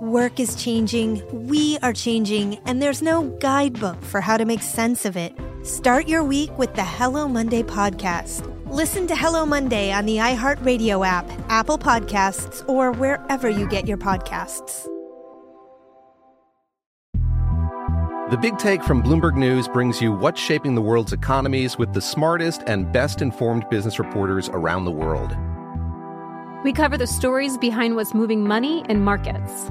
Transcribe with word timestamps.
Work 0.00 0.40
is 0.40 0.56
changing, 0.56 1.22
we 1.46 1.78
are 1.78 1.92
changing, 1.92 2.58
and 2.66 2.82
there's 2.82 3.00
no 3.00 3.28
guidebook 3.38 4.02
for 4.02 4.20
how 4.20 4.36
to 4.36 4.44
make 4.44 4.60
sense 4.60 5.04
of 5.04 5.16
it. 5.16 5.32
Start 5.62 6.08
your 6.08 6.24
week 6.24 6.56
with 6.58 6.74
the 6.74 6.82
Hello 6.82 7.28
Monday 7.28 7.62
podcast. 7.62 8.50
Listen 8.66 9.06
to 9.06 9.14
Hello 9.14 9.46
Monday 9.46 9.92
on 9.92 10.04
the 10.04 10.16
iHeartRadio 10.16 11.06
app, 11.06 11.30
Apple 11.48 11.78
Podcasts, 11.78 12.68
or 12.68 12.90
wherever 12.90 13.48
you 13.48 13.68
get 13.68 13.86
your 13.86 13.96
podcasts. 13.96 14.84
The 18.30 18.38
Big 18.40 18.58
Take 18.58 18.82
from 18.82 19.00
Bloomberg 19.00 19.36
News 19.36 19.68
brings 19.68 20.02
you 20.02 20.10
what's 20.10 20.40
shaping 20.40 20.74
the 20.74 20.82
world's 20.82 21.12
economies 21.12 21.78
with 21.78 21.92
the 21.92 22.00
smartest 22.00 22.62
and 22.66 22.90
best 22.92 23.22
informed 23.22 23.68
business 23.70 24.00
reporters 24.00 24.48
around 24.48 24.86
the 24.86 24.90
world. 24.90 25.36
We 26.64 26.72
cover 26.72 26.96
the 26.96 27.06
stories 27.06 27.56
behind 27.58 27.94
what's 27.94 28.12
moving 28.12 28.42
money 28.42 28.84
and 28.88 29.04
markets 29.04 29.70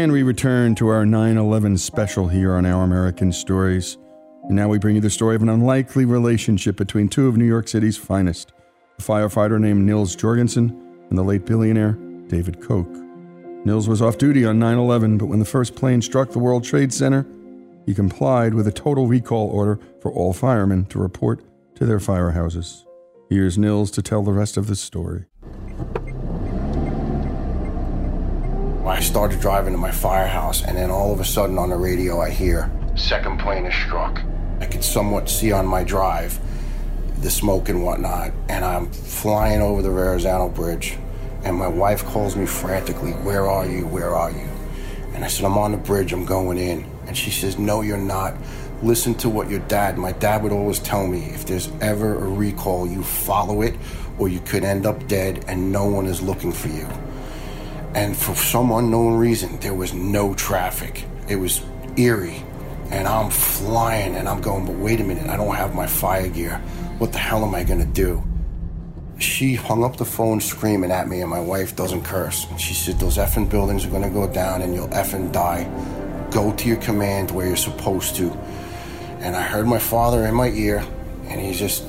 And 0.00 0.12
we 0.12 0.22
return 0.22 0.74
to 0.76 0.88
our 0.88 1.04
9 1.04 1.36
11 1.36 1.76
special 1.76 2.26
here 2.26 2.54
on 2.54 2.64
Our 2.64 2.84
American 2.84 3.30
Stories. 3.32 3.98
And 4.44 4.56
now 4.56 4.66
we 4.66 4.78
bring 4.78 4.94
you 4.94 5.02
the 5.02 5.10
story 5.10 5.36
of 5.36 5.42
an 5.42 5.50
unlikely 5.50 6.06
relationship 6.06 6.76
between 6.76 7.06
two 7.06 7.28
of 7.28 7.36
New 7.36 7.44
York 7.44 7.68
City's 7.68 7.98
finest 7.98 8.54
a 8.98 9.02
firefighter 9.02 9.60
named 9.60 9.84
Nils 9.84 10.16
Jorgensen 10.16 10.70
and 11.10 11.18
the 11.18 11.22
late 11.22 11.44
billionaire 11.44 11.98
David 12.28 12.62
Koch. 12.62 12.88
Nils 13.66 13.90
was 13.90 14.00
off 14.00 14.16
duty 14.16 14.42
on 14.42 14.58
9 14.58 14.78
11, 14.78 15.18
but 15.18 15.26
when 15.26 15.38
the 15.38 15.44
first 15.44 15.76
plane 15.76 16.00
struck 16.00 16.30
the 16.30 16.38
World 16.38 16.64
Trade 16.64 16.94
Center, 16.94 17.26
he 17.84 17.92
complied 17.92 18.54
with 18.54 18.66
a 18.66 18.72
total 18.72 19.06
recall 19.06 19.50
order 19.50 19.78
for 20.00 20.10
all 20.10 20.32
firemen 20.32 20.86
to 20.86 20.98
report 20.98 21.44
to 21.74 21.84
their 21.84 21.98
firehouses. 21.98 22.86
Here's 23.28 23.58
Nils 23.58 23.90
to 23.90 24.00
tell 24.00 24.22
the 24.22 24.32
rest 24.32 24.56
of 24.56 24.66
the 24.66 24.76
story. 24.76 25.26
I 28.90 28.98
started 28.98 29.38
driving 29.38 29.72
to 29.72 29.78
my 29.78 29.92
firehouse, 29.92 30.64
and 30.64 30.76
then 30.76 30.90
all 30.90 31.12
of 31.12 31.20
a 31.20 31.24
sudden 31.24 31.58
on 31.58 31.70
the 31.70 31.76
radio, 31.76 32.20
I 32.20 32.30
hear 32.30 32.68
second 32.96 33.38
plane 33.38 33.64
is 33.64 33.74
struck. 33.86 34.20
I 34.60 34.66
could 34.66 34.82
somewhat 34.82 35.30
see 35.30 35.52
on 35.52 35.64
my 35.64 35.84
drive 35.84 36.40
the 37.22 37.30
smoke 37.30 37.68
and 37.68 37.84
whatnot, 37.84 38.32
and 38.48 38.64
I'm 38.64 38.90
flying 38.90 39.62
over 39.62 39.80
the 39.80 39.90
Verrazano 39.90 40.48
Bridge, 40.48 40.98
and 41.44 41.54
my 41.54 41.68
wife 41.68 42.04
calls 42.04 42.34
me 42.34 42.46
frantically, 42.46 43.12
"Where 43.12 43.48
are 43.48 43.64
you? 43.64 43.86
Where 43.86 44.16
are 44.16 44.32
you?" 44.32 44.48
And 45.14 45.24
I 45.24 45.28
said, 45.28 45.44
"I'm 45.44 45.56
on 45.56 45.70
the 45.70 45.78
bridge. 45.78 46.12
I'm 46.12 46.24
going 46.24 46.58
in." 46.58 46.84
And 47.06 47.16
she 47.16 47.30
says, 47.30 47.58
"No, 47.58 47.82
you're 47.82 47.96
not. 47.96 48.34
Listen 48.82 49.14
to 49.22 49.28
what 49.28 49.48
your 49.48 49.60
dad. 49.60 49.98
My 49.98 50.12
dad 50.12 50.42
would 50.42 50.52
always 50.52 50.80
tell 50.80 51.06
me, 51.06 51.30
if 51.32 51.46
there's 51.46 51.70
ever 51.80 52.16
a 52.16 52.28
recall, 52.28 52.88
you 52.88 53.04
follow 53.04 53.62
it, 53.62 53.76
or 54.18 54.28
you 54.28 54.40
could 54.40 54.64
end 54.64 54.84
up 54.84 55.06
dead, 55.06 55.44
and 55.46 55.70
no 55.70 55.84
one 55.84 56.06
is 56.06 56.20
looking 56.20 56.50
for 56.50 56.68
you." 56.68 56.88
And 57.94 58.16
for 58.16 58.34
some 58.34 58.70
unknown 58.70 59.16
reason, 59.16 59.58
there 59.60 59.74
was 59.74 59.92
no 59.92 60.34
traffic. 60.34 61.04
It 61.28 61.36
was 61.36 61.62
eerie, 61.96 62.44
and 62.90 63.08
I'm 63.08 63.30
flying, 63.30 64.14
and 64.14 64.28
I'm 64.28 64.40
going, 64.40 64.66
but 64.66 64.76
wait 64.76 65.00
a 65.00 65.04
minute, 65.04 65.28
I 65.28 65.36
don't 65.36 65.54
have 65.54 65.74
my 65.74 65.86
fire 65.86 66.28
gear. 66.28 66.58
What 66.98 67.12
the 67.12 67.18
hell 67.18 67.44
am 67.44 67.54
I 67.54 67.64
gonna 67.64 67.84
do? 67.84 68.22
She 69.18 69.54
hung 69.54 69.84
up 69.84 69.96
the 69.96 70.04
phone 70.04 70.40
screaming 70.40 70.90
at 70.92 71.08
me, 71.08 71.20
and 71.20 71.28
my 71.28 71.40
wife 71.40 71.74
doesn't 71.74 72.04
curse. 72.04 72.46
She 72.58 72.74
said, 72.74 72.98
Those 72.98 73.18
effing 73.18 73.50
buildings 73.50 73.84
are 73.84 73.90
gonna 73.90 74.10
go 74.10 74.32
down, 74.32 74.62
and 74.62 74.74
you'll 74.74 74.88
effing 74.88 75.32
die. 75.32 75.64
Go 76.30 76.52
to 76.52 76.68
your 76.68 76.78
command 76.78 77.32
where 77.32 77.46
you're 77.46 77.56
supposed 77.56 78.14
to. 78.16 78.30
And 79.18 79.34
I 79.34 79.42
heard 79.42 79.66
my 79.66 79.78
father 79.78 80.26
in 80.26 80.34
my 80.34 80.48
ear, 80.50 80.84
and 81.24 81.40
he's 81.40 81.58
just, 81.58 81.84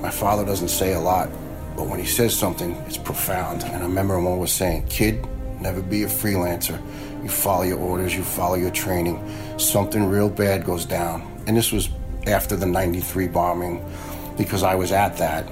my 0.00 0.10
father 0.10 0.44
doesn't 0.44 0.68
say 0.68 0.94
a 0.94 1.00
lot, 1.00 1.28
but 1.76 1.86
when 1.86 2.00
he 2.00 2.06
says 2.06 2.34
something, 2.34 2.72
it's 2.86 2.96
profound. 2.96 3.64
And 3.64 3.82
I 3.82 3.86
remember 3.86 4.16
him 4.16 4.26
always 4.26 4.50
saying, 4.50 4.86
Kid, 4.88 5.26
Never 5.62 5.80
be 5.80 6.02
a 6.02 6.08
freelancer. 6.08 6.76
You 7.22 7.28
follow 7.28 7.62
your 7.62 7.78
orders, 7.78 8.16
you 8.16 8.24
follow 8.24 8.56
your 8.56 8.72
training. 8.72 9.22
Something 9.58 10.06
real 10.06 10.28
bad 10.28 10.64
goes 10.64 10.84
down. 10.84 11.22
And 11.46 11.56
this 11.56 11.70
was 11.70 11.88
after 12.26 12.56
the 12.56 12.66
93 12.66 13.28
bombing 13.28 13.88
because 14.36 14.64
I 14.64 14.74
was 14.74 14.90
at 14.90 15.16
that. 15.18 15.48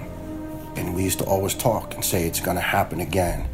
And 0.74 0.96
we 0.96 1.04
used 1.04 1.20
to 1.20 1.24
always 1.24 1.54
talk 1.54 1.94
and 1.94 2.04
say 2.04 2.26
it's 2.26 2.40
going 2.40 2.56
to 2.56 2.60
happen 2.60 2.98
again. 2.98 3.48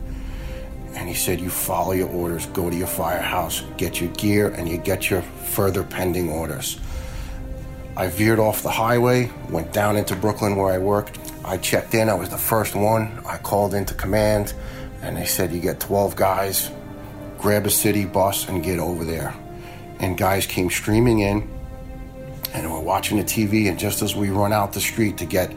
And 0.94 1.10
he 1.10 1.14
said, 1.14 1.40
You 1.40 1.50
follow 1.50 1.92
your 1.92 2.08
orders, 2.08 2.46
go 2.46 2.70
to 2.70 2.76
your 2.76 2.86
firehouse, 2.86 3.62
get 3.76 4.00
your 4.00 4.10
gear, 4.14 4.48
and 4.48 4.66
you 4.66 4.78
get 4.78 5.10
your 5.10 5.20
further 5.20 5.82
pending 5.82 6.30
orders. 6.30 6.80
I 7.98 8.08
veered 8.08 8.38
off 8.38 8.62
the 8.62 8.70
highway, 8.70 9.30
went 9.50 9.74
down 9.74 9.96
into 9.96 10.16
Brooklyn 10.16 10.56
where 10.56 10.72
I 10.72 10.78
worked. 10.78 11.18
I 11.44 11.58
checked 11.58 11.94
in, 11.94 12.08
I 12.08 12.14
was 12.14 12.30
the 12.30 12.38
first 12.38 12.74
one. 12.74 13.20
I 13.26 13.36
called 13.36 13.74
into 13.74 13.92
command, 13.92 14.54
and 15.06 15.16
they 15.16 15.24
said, 15.24 15.52
You 15.52 15.60
get 15.60 15.78
12 15.78 16.16
guys, 16.16 16.70
grab 17.38 17.64
a 17.64 17.70
city 17.70 18.04
bus, 18.04 18.48
and 18.48 18.62
get 18.62 18.80
over 18.80 19.04
there. 19.04 19.34
And 20.00 20.18
guys 20.18 20.46
came 20.46 20.68
streaming 20.68 21.20
in, 21.20 21.48
and 22.52 22.70
we're 22.70 22.80
watching 22.80 23.16
the 23.16 23.24
TV, 23.24 23.68
and 23.68 23.78
just 23.78 24.02
as 24.02 24.16
we 24.16 24.30
run 24.30 24.52
out 24.52 24.72
the 24.72 24.80
street 24.80 25.18
to 25.18 25.24
get 25.24 25.54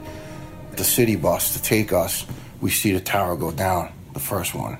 the 0.73 0.83
city 0.83 1.15
bus 1.15 1.53
to 1.53 1.61
take 1.61 1.91
us, 1.91 2.25
we 2.61 2.69
see 2.69 2.91
the 2.91 2.99
tower 2.99 3.35
go 3.35 3.51
down, 3.51 3.91
the 4.13 4.19
first 4.19 4.53
one. 4.53 4.77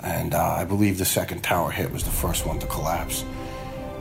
And 0.00 0.32
uh, 0.32 0.56
I 0.58 0.64
believe 0.64 0.98
the 0.98 1.04
second 1.04 1.42
tower 1.42 1.70
hit 1.70 1.90
was 1.90 2.04
the 2.04 2.10
first 2.10 2.46
one 2.46 2.60
to 2.60 2.66
collapse. 2.66 3.24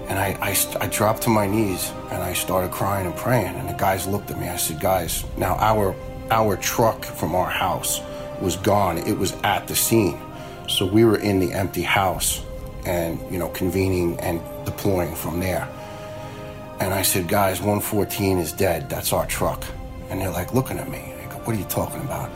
And 0.08 0.20
I, 0.20 0.38
I, 0.42 0.56
I, 0.80 0.88
dropped 0.88 1.22
to 1.24 1.30
my 1.30 1.48
knees 1.48 1.92
and 2.10 2.22
I 2.22 2.34
started 2.34 2.72
crying 2.72 3.06
and 3.06 3.16
praying. 3.16 3.56
And 3.56 3.70
the 3.70 3.74
guys 3.74 4.08
looked 4.08 4.30
at 4.32 4.40
me. 4.40 4.50
I 4.50 4.58
said, 4.58 4.82
guys, 4.82 5.24
now 5.38 5.56
our, 5.58 5.96
our 6.32 6.58
truck 6.58 7.06
from 7.06 7.36
our 7.36 7.50
house 7.50 8.02
was 8.42 8.56
gone. 8.58 8.98
It 8.98 9.18
was 9.18 9.34
at 9.44 9.68
the 9.68 9.76
scene. 9.76 10.20
So 10.68 10.86
we 10.86 11.06
were 11.06 11.18
in 11.18 11.40
the 11.40 11.54
empty 11.54 11.82
house 11.82 12.44
and, 12.86 13.20
you 13.32 13.38
know, 13.38 13.50
convening 13.50 14.20
and 14.20 14.42
deploying 14.66 15.16
from 15.16 15.40
there. 15.40 15.68
And 16.80 16.94
I 16.94 17.04
said, 17.04 17.28
guys, 17.28 17.60
114 17.60 18.40
is 18.40 18.52
dead. 18.52 18.90
That's 18.90 19.14
our 19.14 19.26
truck. 19.28 19.64
And 20.10 20.20
they're 20.20 20.32
like 20.32 20.54
looking 20.54 20.80
at 20.80 20.90
me. 20.90 21.14
Go, 21.30 21.36
what 21.38 21.56
are 21.56 21.60
you 21.60 21.66
talking 21.66 22.02
about? 22.02 22.32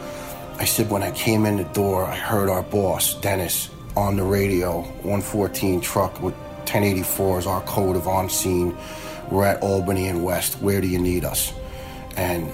I 0.58 0.66
said, 0.66 0.90
when 0.90 1.04
I 1.04 1.12
came 1.12 1.46
in 1.46 1.58
the 1.58 1.64
door, 1.64 2.06
I 2.06 2.16
heard 2.16 2.50
our 2.50 2.62
boss, 2.62 3.20
Dennis, 3.20 3.70
on 3.98 4.18
the 4.18 4.24
radio, 4.24 4.82
114 4.82 5.82
truck 5.82 6.22
with 6.22 6.36
1084 6.66 7.40
is 7.40 7.48
our 7.48 7.62
code 7.62 7.96
of 7.96 8.08
on 8.08 8.30
scene. 8.30 8.78
We're 9.32 9.46
at 9.46 9.62
Albany 9.62 10.08
and 10.08 10.24
West. 10.24 10.62
Where 10.62 10.82
do 10.82 10.88
you 10.88 11.00
need 11.00 11.26
us? 11.26 11.54
And 12.18 12.52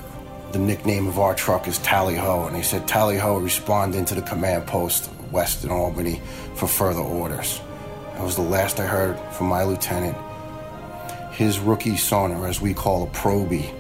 the 0.54 0.60
nickname 0.60 1.08
of 1.08 1.20
our 1.20 1.34
truck 1.34 1.68
is 1.68 1.78
Tally 1.80 2.16
Ho. 2.16 2.46
And 2.46 2.56
he 2.56 2.64
said, 2.64 2.88
Tally 2.88 3.18
Ho, 3.18 3.38
respond 3.38 3.96
into 3.96 4.16
the 4.16 4.22
command 4.22 4.68
post 4.68 5.10
west 5.32 5.64
in 5.64 5.72
Albany 5.72 6.22
for 6.56 6.68
further 6.68 7.00
orders. 7.00 7.62
That 8.16 8.24
was 8.24 8.36
the 8.36 8.42
last 8.42 8.80
I 8.80 8.86
heard 8.86 9.18
from 9.34 9.48
my 9.48 9.64
lieutenant. 9.64 10.18
His 11.34 11.60
rookie 11.60 11.98
son, 11.98 12.34
or 12.34 12.48
as 12.48 12.60
we 12.60 12.74
call 12.74 13.04
a 13.04 13.08
probie, 13.08 13.74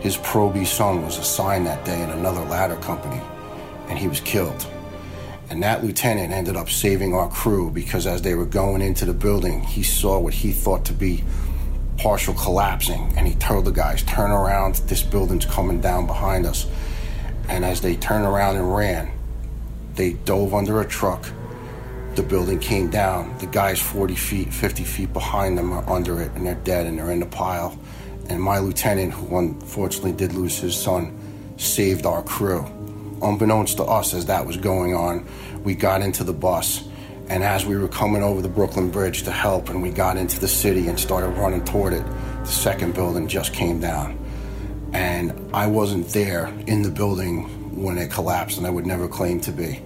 his 0.00 0.16
probie 0.16 0.66
son 0.66 1.02
was 1.02 1.18
assigned 1.18 1.66
that 1.66 1.84
day 1.84 2.02
in 2.02 2.10
another 2.10 2.42
ladder 2.42 2.76
company 2.76 3.20
and 3.88 3.98
he 3.98 4.08
was 4.08 4.20
killed. 4.20 4.66
And 5.48 5.62
that 5.62 5.84
lieutenant 5.84 6.32
ended 6.32 6.56
up 6.56 6.68
saving 6.68 7.14
our 7.14 7.30
crew 7.30 7.70
because 7.70 8.06
as 8.06 8.22
they 8.22 8.34
were 8.34 8.46
going 8.46 8.82
into 8.82 9.04
the 9.04 9.14
building, 9.14 9.62
he 9.62 9.82
saw 9.82 10.18
what 10.18 10.34
he 10.34 10.50
thought 10.50 10.84
to 10.86 10.92
be 10.92 11.22
partial 11.98 12.34
collapsing. 12.34 13.12
And 13.16 13.26
he 13.26 13.34
told 13.34 13.64
the 13.64 13.70
guys, 13.72 14.02
Turn 14.02 14.30
around, 14.30 14.76
this 14.86 15.02
building's 15.02 15.46
coming 15.46 15.80
down 15.80 16.06
behind 16.06 16.46
us. 16.46 16.66
And 17.48 17.64
as 17.64 17.80
they 17.80 17.96
turned 17.96 18.26
around 18.26 18.56
and 18.56 18.74
ran, 18.74 19.10
they 19.94 20.12
dove 20.12 20.54
under 20.54 20.80
a 20.80 20.86
truck. 20.86 21.28
The 22.14 22.22
building 22.22 22.58
came 22.58 22.90
down. 22.90 23.36
The 23.38 23.46
guys 23.46 23.80
40 23.80 24.14
feet, 24.14 24.52
50 24.52 24.84
feet 24.84 25.12
behind 25.12 25.58
them 25.58 25.72
are 25.72 25.88
under 25.88 26.20
it, 26.20 26.32
and 26.32 26.46
they're 26.46 26.54
dead 26.54 26.86
and 26.86 26.98
they're 26.98 27.10
in 27.10 27.20
the 27.20 27.26
pile. 27.26 27.78
And 28.28 28.42
my 28.42 28.58
lieutenant, 28.58 29.12
who 29.12 29.38
unfortunately 29.38 30.12
did 30.12 30.32
lose 30.32 30.58
his 30.58 30.76
son, 30.76 31.16
saved 31.56 32.06
our 32.06 32.22
crew 32.22 32.66
unbeknownst 33.22 33.78
to 33.78 33.84
us 33.84 34.14
as 34.14 34.26
that 34.26 34.46
was 34.46 34.56
going 34.56 34.94
on, 34.94 35.26
we 35.62 35.74
got 35.74 36.02
into 36.02 36.24
the 36.24 36.32
bus. 36.32 36.86
And 37.28 37.42
as 37.42 37.66
we 37.66 37.76
were 37.76 37.88
coming 37.88 38.22
over 38.22 38.40
the 38.40 38.48
Brooklyn 38.48 38.90
Bridge 38.90 39.24
to 39.24 39.32
help, 39.32 39.68
and 39.68 39.82
we 39.82 39.90
got 39.90 40.16
into 40.16 40.38
the 40.38 40.46
city 40.46 40.86
and 40.86 40.98
started 40.98 41.30
running 41.30 41.64
toward 41.64 41.92
it, 41.92 42.04
the 42.40 42.46
second 42.46 42.94
building 42.94 43.26
just 43.26 43.52
came 43.52 43.80
down. 43.80 44.16
And 44.92 45.32
I 45.52 45.66
wasn't 45.66 46.08
there 46.08 46.46
in 46.66 46.82
the 46.82 46.90
building 46.90 47.82
when 47.82 47.98
it 47.98 48.12
collapsed, 48.12 48.58
and 48.58 48.66
I 48.66 48.70
would 48.70 48.86
never 48.86 49.08
claim 49.08 49.40
to 49.40 49.52
be. 49.52 49.82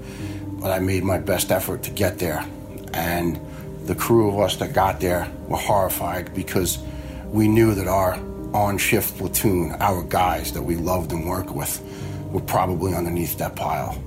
But 0.61 0.71
I 0.71 0.81
made 0.81 1.03
my 1.03 1.19
best 1.19 1.51
effort 1.51 1.83
to 1.85 1.91
get 1.91 2.19
there. 2.19 2.47
And 2.93 3.41
the 3.87 3.95
crew 3.95 4.29
of 4.29 4.39
us 4.39 4.57
that 4.57 4.75
got 4.75 5.01
there 5.01 5.31
were 5.49 5.57
horrified 5.57 6.35
because 6.35 6.79
we 7.25 7.49
knew 7.49 7.75
that 7.75 7.89
our 7.89 8.21
on 8.53 8.77
shift 8.77 9.17
platoon, 9.17 9.73
our 9.81 10.03
guys 10.03 10.53
that 10.53 10.63
we 10.63 10.77
loved 10.77 11.13
and 11.13 11.27
worked 11.27 11.51
with, 11.51 11.83
were 12.31 12.41
probably 12.41 12.95
underneath 12.95 13.39
that 13.39 13.57
pile. 13.57 14.01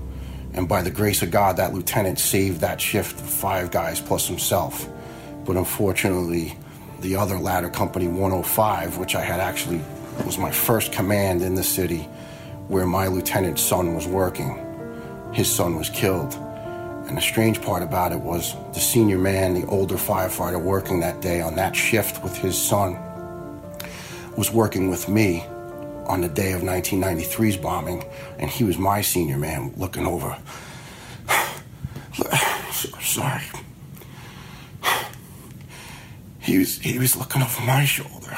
And 0.53 0.67
by 0.67 0.81
the 0.81 0.91
grace 0.91 1.23
of 1.23 1.31
God, 1.31 1.57
that 1.57 1.73
lieutenant 1.73 2.19
saved 2.19 2.61
that 2.61 2.79
shift 2.79 3.19
of 3.19 3.27
five 3.27 3.71
guys 3.71 3.99
plus 3.99 4.27
himself. 4.27 4.87
But 5.45 5.57
unfortunately, 5.57 6.57
the 7.01 7.15
other 7.15 7.37
ladder 7.37 7.69
company 7.69 8.07
105, 8.07 8.97
which 8.97 9.15
I 9.15 9.21
had 9.21 9.39
actually 9.39 9.81
was 10.25 10.37
my 10.37 10.51
first 10.51 10.91
command 10.91 11.41
in 11.41 11.55
the 11.55 11.63
city 11.63 12.07
where 12.67 12.85
my 12.85 13.07
lieutenant's 13.07 13.61
son 13.61 13.93
was 13.93 14.07
working, 14.07 14.59
his 15.33 15.53
son 15.53 15.75
was 15.75 15.89
killed. 15.89 16.33
And 17.07 17.17
the 17.17 17.21
strange 17.21 17.61
part 17.61 17.83
about 17.83 18.13
it 18.13 18.19
was 18.19 18.55
the 18.73 18.79
senior 18.79 19.17
man, 19.17 19.53
the 19.53 19.65
older 19.67 19.95
firefighter 19.95 20.61
working 20.61 21.01
that 21.01 21.19
day 21.19 21.41
on 21.41 21.55
that 21.55 21.75
shift 21.75 22.23
with 22.23 22.37
his 22.37 22.59
son, 22.59 22.97
was 24.37 24.51
working 24.51 24.89
with 24.89 25.09
me 25.09 25.45
on 26.07 26.21
the 26.21 26.29
day 26.29 26.53
of 26.53 26.61
1993's 26.61 27.57
bombing, 27.57 28.03
and 28.37 28.49
he 28.49 28.63
was 28.63 28.77
my 28.77 29.01
senior 29.01 29.37
man 29.37 29.73
looking 29.77 30.05
over. 30.05 30.37
Sorry. 33.01 33.43
He 36.39 36.57
was 36.57 36.77
he 36.79 36.99
was 36.99 37.15
looking 37.15 37.41
over 37.41 37.61
my 37.61 37.85
shoulder. 37.85 38.37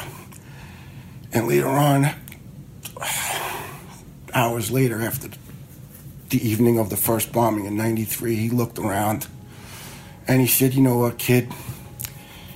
And 1.34 1.48
later 1.48 1.70
on, 1.70 2.06
hours 4.34 4.70
later, 4.70 5.02
after 5.02 5.30
the 6.30 6.48
evening 6.48 6.78
of 6.78 6.92
the 6.92 6.98
first 6.98 7.32
bombing 7.32 7.66
in 7.66 7.76
93, 7.76 8.36
he 8.36 8.50
looked 8.50 8.78
around 8.78 9.28
and 10.28 10.42
he 10.42 10.48
said, 10.48 10.74
You 10.74 10.82
know 10.82 10.98
what, 10.98 11.18
kid? 11.18 11.52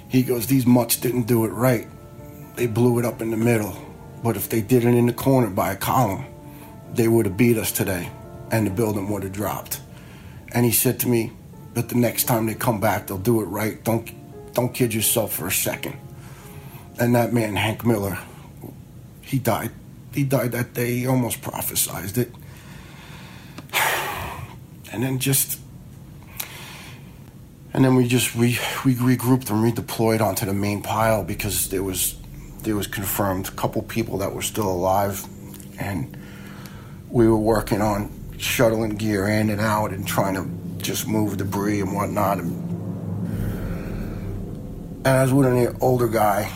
He 0.07 0.23
goes, 0.23 0.47
These 0.47 0.65
mutts 0.65 0.97
didn't 0.97 1.23
do 1.23 1.45
it 1.45 1.49
right. 1.49 1.87
They 2.55 2.67
blew 2.67 2.99
it 2.99 3.05
up 3.05 3.21
in 3.21 3.31
the 3.31 3.37
middle. 3.37 3.88
But 4.23 4.35
if 4.35 4.49
they 4.49 4.61
did 4.61 4.83
it 4.83 4.93
in 4.93 5.05
the 5.05 5.13
corner 5.13 5.49
by 5.49 5.71
a 5.71 5.75
column, 5.75 6.25
they 6.93 7.07
would 7.07 7.25
have 7.25 7.37
beat 7.37 7.57
us 7.57 7.71
today 7.71 8.11
and 8.51 8.67
the 8.67 8.71
building 8.71 9.09
would 9.09 9.23
have 9.23 9.31
dropped. 9.31 9.79
And 10.53 10.65
he 10.65 10.71
said 10.71 10.99
to 11.01 11.07
me 11.07 11.31
But 11.73 11.89
the 11.89 11.95
next 11.95 12.23
time 12.25 12.47
they 12.47 12.55
come 12.55 12.79
back, 12.79 13.07
they'll 13.07 13.17
do 13.17 13.41
it 13.41 13.45
right. 13.45 13.81
Don't, 13.83 14.11
don't 14.53 14.73
kid 14.73 14.93
yourself 14.93 15.33
for 15.33 15.47
a 15.47 15.51
second. 15.51 15.95
And 16.99 17.15
that 17.15 17.31
man, 17.31 17.55
Hank 17.55 17.85
Miller, 17.85 18.17
he 19.21 19.39
died. 19.39 19.71
He 20.13 20.23
died 20.23 20.51
that 20.51 20.73
day. 20.73 20.97
He 20.97 21.07
almost 21.07 21.41
prophesized 21.41 22.17
it. 22.17 22.31
And 24.91 25.03
then 25.03 25.19
just, 25.19 25.59
and 27.75 27.85
then 27.85 27.95
we 27.95 28.07
just 28.07 28.33
re, 28.33 28.57
we 28.83 28.95
regrouped 28.95 29.51
and 29.51 29.63
redeployed 29.63 30.19
onto 30.19 30.47
the 30.47 30.53
main 30.53 30.81
pile 30.81 31.23
because 31.23 31.69
there 31.69 31.83
was 31.83 32.18
there 32.63 32.75
was 32.75 32.87
confirmed 32.87 33.47
a 33.47 33.51
couple 33.51 33.81
people 33.81 34.17
that 34.19 34.33
were 34.33 34.41
still 34.41 34.69
alive, 34.69 35.25
and 35.79 36.17
we 37.09 37.27
were 37.27 37.37
working 37.37 37.81
on 37.81 38.11
shuttling 38.37 38.95
gear 38.95 39.27
in 39.27 39.49
and 39.49 39.61
out 39.61 39.91
and 39.91 40.07
trying 40.07 40.35
to 40.35 40.83
just 40.83 41.07
move 41.07 41.37
debris 41.37 41.81
and 41.81 41.93
whatnot. 41.93 42.39
And, 42.39 42.65
I 45.05 45.23
was 45.23 45.33
with 45.33 45.47
an 45.47 45.77
older 45.81 46.07
guy, 46.07 46.51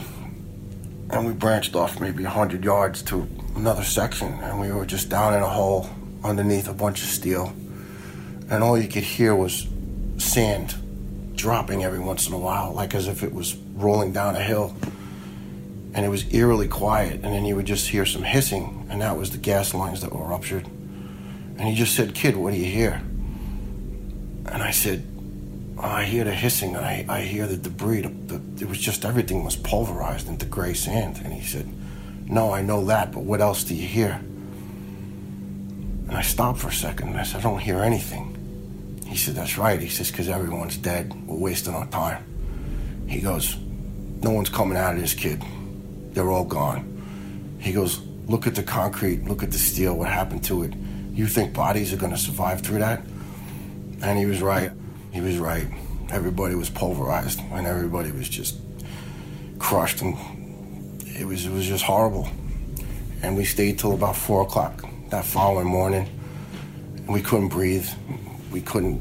and 1.10 1.26
we 1.26 1.34
branched 1.34 1.76
off 1.76 2.00
maybe 2.00 2.24
100 2.24 2.64
yards 2.64 3.02
to 3.04 3.28
another 3.56 3.84
section, 3.84 4.34
and 4.42 4.60
we 4.60 4.72
were 4.72 4.86
just 4.86 5.10
down 5.10 5.34
in 5.34 5.42
a 5.42 5.50
hole 5.50 5.90
underneath 6.24 6.68
a 6.68 6.74
bunch 6.74 7.02
of 7.02 7.08
steel. 7.08 7.54
And 8.50 8.64
all 8.64 8.78
you 8.78 8.88
could 8.88 9.04
hear 9.04 9.34
was 9.34 9.68
sand 10.18 10.76
dropping 11.36 11.84
every 11.84 12.00
once 12.00 12.28
in 12.28 12.34
a 12.34 12.38
while, 12.38 12.74
like 12.74 12.94
as 12.94 13.08
if 13.08 13.24
it 13.24 13.34
was 13.34 13.56
rolling 13.76 14.12
down 14.12 14.36
a 14.36 14.44
hill 14.44 14.76
and 15.94 16.06
it 16.06 16.10
was 16.10 16.34
eerily 16.34 16.68
quiet. 16.68 17.14
And 17.24 17.34
then 17.34 17.46
you 17.46 17.56
would 17.56 17.66
just 17.66 17.90
hear 17.90 18.06
some 18.06 18.24
hissing, 18.24 18.88
and 18.90 19.02
that 19.02 19.18
was 19.18 19.32
the 19.32 19.38
gas 19.38 19.74
lines 19.74 20.02
that 20.02 20.14
were 20.14 20.26
ruptured. 20.26 20.66
And 20.66 21.62
he 21.62 21.76
just 21.76 21.96
said, 21.96 22.16
Kid, 22.16 22.36
what 22.36 22.54
do 22.54 22.60
you 22.60 22.72
hear? 22.72 23.02
And 24.46 24.62
I 24.62 24.72
said, 24.72 25.06
oh, 25.78 25.82
I 25.82 26.04
hear 26.04 26.24
the 26.24 26.34
hissing, 26.34 26.76
and 26.76 26.86
I, 26.86 27.06
I 27.08 27.22
hear 27.22 27.48
the 27.48 27.58
debris. 27.58 28.02
The, 28.02 28.10
the, 28.10 28.64
it 28.66 28.70
was 28.70 28.80
just 28.80 29.06
everything 29.06 29.44
was 29.44 29.56
pulverized 29.56 30.28
into 30.28 30.46
gray 30.46 30.74
sand. 30.74 31.22
And 31.24 31.34
he 31.34 31.42
said, 31.42 31.68
No, 32.28 32.52
I 32.52 32.62
know 32.62 32.86
that, 32.86 33.12
but 33.12 33.24
what 33.24 33.42
else 33.42 33.64
do 33.64 33.76
you 33.76 33.88
hear? 33.88 34.20
And 36.08 36.12
I 36.12 36.22
stopped 36.22 36.60
for 36.60 36.70
a 36.70 36.74
second, 36.74 37.10
and 37.10 37.20
I 37.20 37.24
said, 37.24 37.40
I 37.40 37.44
don't 37.44 37.60
hear 37.60 37.80
anything. 37.80 39.02
He 39.08 39.18
said, 39.18 39.36
That's 39.36 39.58
right. 39.58 39.80
He 39.80 39.90
says, 39.90 40.10
Because 40.12 40.30
everyone's 40.30 40.78
dead. 40.78 41.14
We're 41.28 41.38
wasting 41.38 41.74
our 41.74 41.88
time. 41.88 42.24
He 43.08 43.20
goes, 43.20 43.58
No 44.22 44.32
one's 44.32 44.50
coming 44.50 44.78
out 44.78 44.96
of 44.96 45.02
this, 45.02 45.14
kid. 45.14 45.44
They're 46.14 46.30
all 46.30 46.46
gone. 46.46 47.58
He 47.60 47.72
goes, 47.72 48.02
Look 48.26 48.48
at 48.48 48.56
the 48.56 48.64
concrete, 48.64 49.26
look 49.26 49.44
at 49.44 49.52
the 49.52 49.58
steel, 49.58 49.98
what 49.98 50.08
happened 50.08 50.46
to 50.46 50.64
it. 50.64 50.74
You 51.14 51.28
think 51.28 51.54
bodies 51.54 51.92
are 51.94 51.98
going 51.98 52.14
to 52.14 52.18
survive 52.18 52.62
through 52.62 52.80
that? 52.80 53.04
And 54.02 54.18
he 54.18 54.26
was 54.26 54.42
right. 54.42 54.72
He 55.12 55.20
was 55.20 55.38
right. 55.38 55.68
Everybody 56.10 56.56
was 56.56 56.70
pulverized, 56.70 57.40
and 57.52 57.68
everybody 57.68 58.12
was 58.12 58.30
just 58.30 58.58
crushed, 59.60 60.02
and 60.02 60.16
it 61.06 61.26
was 61.26 61.46
it 61.46 61.52
was 61.52 61.66
just 61.66 61.84
horrible. 61.84 62.30
And 63.22 63.36
we 63.36 63.46
stayed 63.46 63.80
till 63.80 63.94
about 63.94 64.16
four 64.16 64.44
o'clock 64.44 64.86
that 65.14 65.26
following 65.26 65.68
morning, 65.68 66.10
we 67.08 67.22
couldn't 67.22 67.50
breathe. 67.50 67.88
We 68.52 68.62
couldn't. 68.62 69.00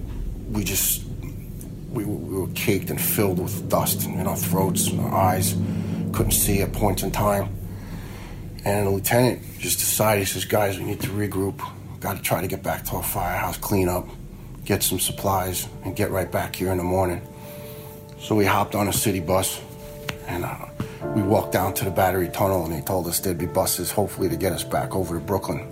We 0.53 0.63
just 0.63 1.05
we, 1.91 2.05
we 2.05 2.39
were 2.39 2.49
caked 2.49 2.91
and 2.91 3.01
filled 3.01 3.39
with 3.39 3.69
dust 3.71 4.05
in 4.07 4.27
our 4.27 4.37
throats 4.37 4.89
and 4.89 5.01
our 5.01 5.15
eyes. 5.15 5.55
Couldn't 6.13 6.33
see 6.33 6.61
at 6.63 6.73
points 6.73 7.03
in 7.03 7.11
time. 7.11 7.57
And 8.65 8.87
the 8.87 8.91
lieutenant 8.91 9.43
just 9.59 9.79
decided, 9.79 10.21
he 10.21 10.25
says, 10.27 10.45
guys, 10.45 10.79
we 10.79 10.85
need 10.85 11.01
to 11.01 11.09
regroup. 11.09 11.61
Got 12.01 12.17
to 12.17 12.23
try 12.23 12.41
to 12.41 12.47
get 12.47 12.63
back 12.63 12.85
to 12.87 12.97
our 12.97 13.03
firehouse, 13.03 13.57
clean 13.57 13.89
up, 13.89 14.07
get 14.65 14.83
some 14.83 14.99
supplies, 14.99 15.69
and 15.85 15.97
get 15.97 16.11
right 16.11 16.31
back 16.31 16.57
here 16.57 16.71
in 16.71 16.79
the 16.79 16.85
morning. 16.85 17.21
So 18.21 18.37
we 18.37 18.45
hopped 18.45 18.75
on 18.75 18.89
a 18.89 18.93
city 18.93 19.21
bus 19.21 19.61
and 20.29 20.45
uh, 20.45 20.67
we 21.15 21.23
walked 21.23 21.53
down 21.53 21.75
to 21.75 21.85
the 21.85 21.91
battery 21.91 22.29
tunnel 22.29 22.65
and 22.65 22.73
they 22.73 22.81
told 22.81 23.09
us 23.09 23.19
there'd 23.21 23.39
be 23.39 23.47
buses 23.47 23.91
hopefully 23.91 24.29
to 24.29 24.37
get 24.37 24.53
us 24.53 24.63
back 24.63 24.95
over 24.95 25.19
to 25.19 25.25
Brooklyn. 25.25 25.67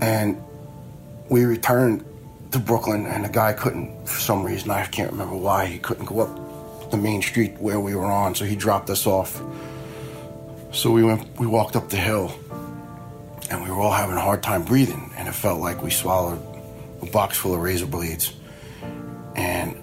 And 0.00 0.42
we 1.30 1.44
returned 1.44 2.04
to 2.52 2.58
Brooklyn 2.58 3.06
and 3.06 3.24
the 3.24 3.30
guy 3.30 3.54
couldn't, 3.54 4.06
for 4.06 4.20
some 4.20 4.44
reason, 4.44 4.70
I 4.70 4.84
can't 4.86 5.10
remember 5.12 5.36
why, 5.36 5.66
he 5.66 5.78
couldn't 5.78 6.04
go 6.04 6.20
up 6.20 6.45
the 6.90 6.96
main 6.96 7.22
street 7.22 7.58
where 7.58 7.80
we 7.80 7.94
were 7.94 8.04
on, 8.04 8.34
so 8.34 8.44
he 8.44 8.56
dropped 8.56 8.90
us 8.90 9.06
off. 9.06 9.42
So 10.72 10.90
we 10.90 11.02
went, 11.02 11.38
we 11.38 11.46
walked 11.46 11.76
up 11.76 11.88
the 11.88 11.96
hill 11.96 12.38
and 13.50 13.62
we 13.62 13.70
were 13.70 13.80
all 13.80 13.92
having 13.92 14.16
a 14.16 14.20
hard 14.20 14.42
time 14.42 14.64
breathing 14.64 15.12
and 15.16 15.28
it 15.28 15.32
felt 15.32 15.60
like 15.60 15.82
we 15.82 15.90
swallowed 15.90 16.40
a 17.02 17.06
box 17.06 17.36
full 17.38 17.54
of 17.54 17.60
razor 17.60 17.86
blades. 17.86 18.32
And 19.34 19.76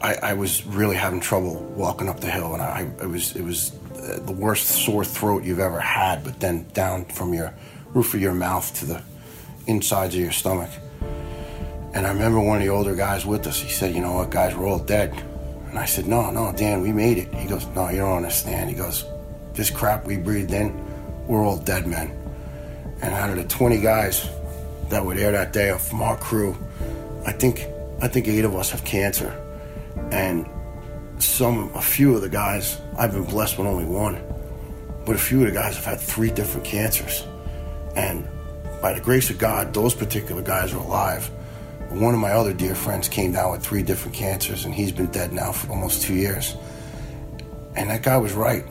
I, 0.00 0.14
I 0.14 0.32
was 0.34 0.66
really 0.66 0.96
having 0.96 1.20
trouble 1.20 1.62
walking 1.76 2.08
up 2.08 2.20
the 2.20 2.30
hill, 2.30 2.54
and 2.54 2.62
I, 2.62 2.90
it 3.00 3.08
was 3.08 3.36
it 3.36 3.42
was 3.42 3.70
the 3.92 4.32
worst 4.32 4.66
sore 4.66 5.04
throat 5.04 5.44
you've 5.44 5.60
ever 5.60 5.78
had. 5.78 6.24
But 6.24 6.40
then 6.40 6.66
down 6.74 7.04
from 7.06 7.32
your 7.32 7.54
roof 7.94 8.12
of 8.14 8.20
your 8.20 8.34
mouth 8.34 8.74
to 8.80 8.86
the 8.86 9.02
insides 9.66 10.14
of 10.14 10.20
your 10.20 10.32
stomach. 10.32 10.70
And 11.94 12.06
I 12.06 12.10
remember 12.10 12.40
one 12.40 12.56
of 12.56 12.62
the 12.62 12.70
older 12.70 12.96
guys 12.96 13.24
with 13.24 13.46
us. 13.46 13.60
He 13.60 13.70
said, 13.70 13.94
"You 13.94 14.00
know 14.00 14.14
what, 14.14 14.30
guys, 14.30 14.56
we're 14.56 14.66
all 14.66 14.80
dead." 14.80 15.14
And 15.72 15.78
I 15.78 15.86
said, 15.86 16.06
"No, 16.06 16.30
no, 16.30 16.52
Dan, 16.52 16.82
we 16.82 16.92
made 16.92 17.16
it." 17.16 17.34
He 17.34 17.48
goes, 17.48 17.66
"No, 17.74 17.88
you 17.88 18.00
don't 18.00 18.18
understand." 18.18 18.68
He 18.68 18.76
goes, 18.76 19.06
"This 19.54 19.70
crap 19.70 20.04
we 20.04 20.18
breathed 20.18 20.52
in, 20.52 20.70
we're 21.26 21.42
all 21.42 21.56
dead 21.56 21.86
men." 21.86 22.12
And 23.00 23.14
out 23.14 23.30
of 23.30 23.36
the 23.36 23.44
20 23.44 23.78
guys 23.80 24.28
that 24.90 25.04
were 25.04 25.14
there 25.14 25.32
that 25.32 25.54
day 25.54 25.74
from 25.78 26.02
our 26.02 26.16
crew, 26.18 26.54
I 27.24 27.32
think 27.32 27.66
I 28.02 28.08
think 28.08 28.28
eight 28.28 28.44
of 28.44 28.54
us 28.54 28.70
have 28.70 28.84
cancer 28.84 29.32
and 30.10 30.46
some 31.18 31.70
a 31.74 31.80
few 31.80 32.14
of 32.14 32.20
the 32.20 32.28
guys 32.28 32.78
I've 32.98 33.12
been 33.12 33.24
blessed 33.24 33.56
with 33.56 33.66
only 33.66 33.86
one, 33.86 34.20
but 35.06 35.14
a 35.16 35.18
few 35.18 35.40
of 35.40 35.46
the 35.46 35.52
guys 35.52 35.76
have 35.76 35.86
had 35.86 36.00
three 36.00 36.30
different 36.30 36.66
cancers, 36.66 37.24
and 37.96 38.28
by 38.82 38.92
the 38.92 39.00
grace 39.00 39.30
of 39.30 39.38
God, 39.38 39.72
those 39.72 39.94
particular 39.94 40.42
guys 40.42 40.74
are 40.74 40.78
alive. 40.78 41.30
One 41.94 42.14
of 42.14 42.20
my 42.20 42.32
other 42.32 42.52
dear 42.52 42.74
friends 42.74 43.08
came 43.08 43.32
down 43.32 43.52
with 43.52 43.62
three 43.62 43.82
different 43.82 44.16
cancers, 44.16 44.64
and 44.64 44.74
he's 44.74 44.92
been 44.92 45.10
dead 45.10 45.32
now 45.32 45.52
for 45.52 45.70
almost 45.70 46.02
two 46.02 46.14
years. 46.14 46.56
And 47.76 47.90
that 47.90 48.02
guy 48.02 48.16
was 48.16 48.32
right. 48.32 48.64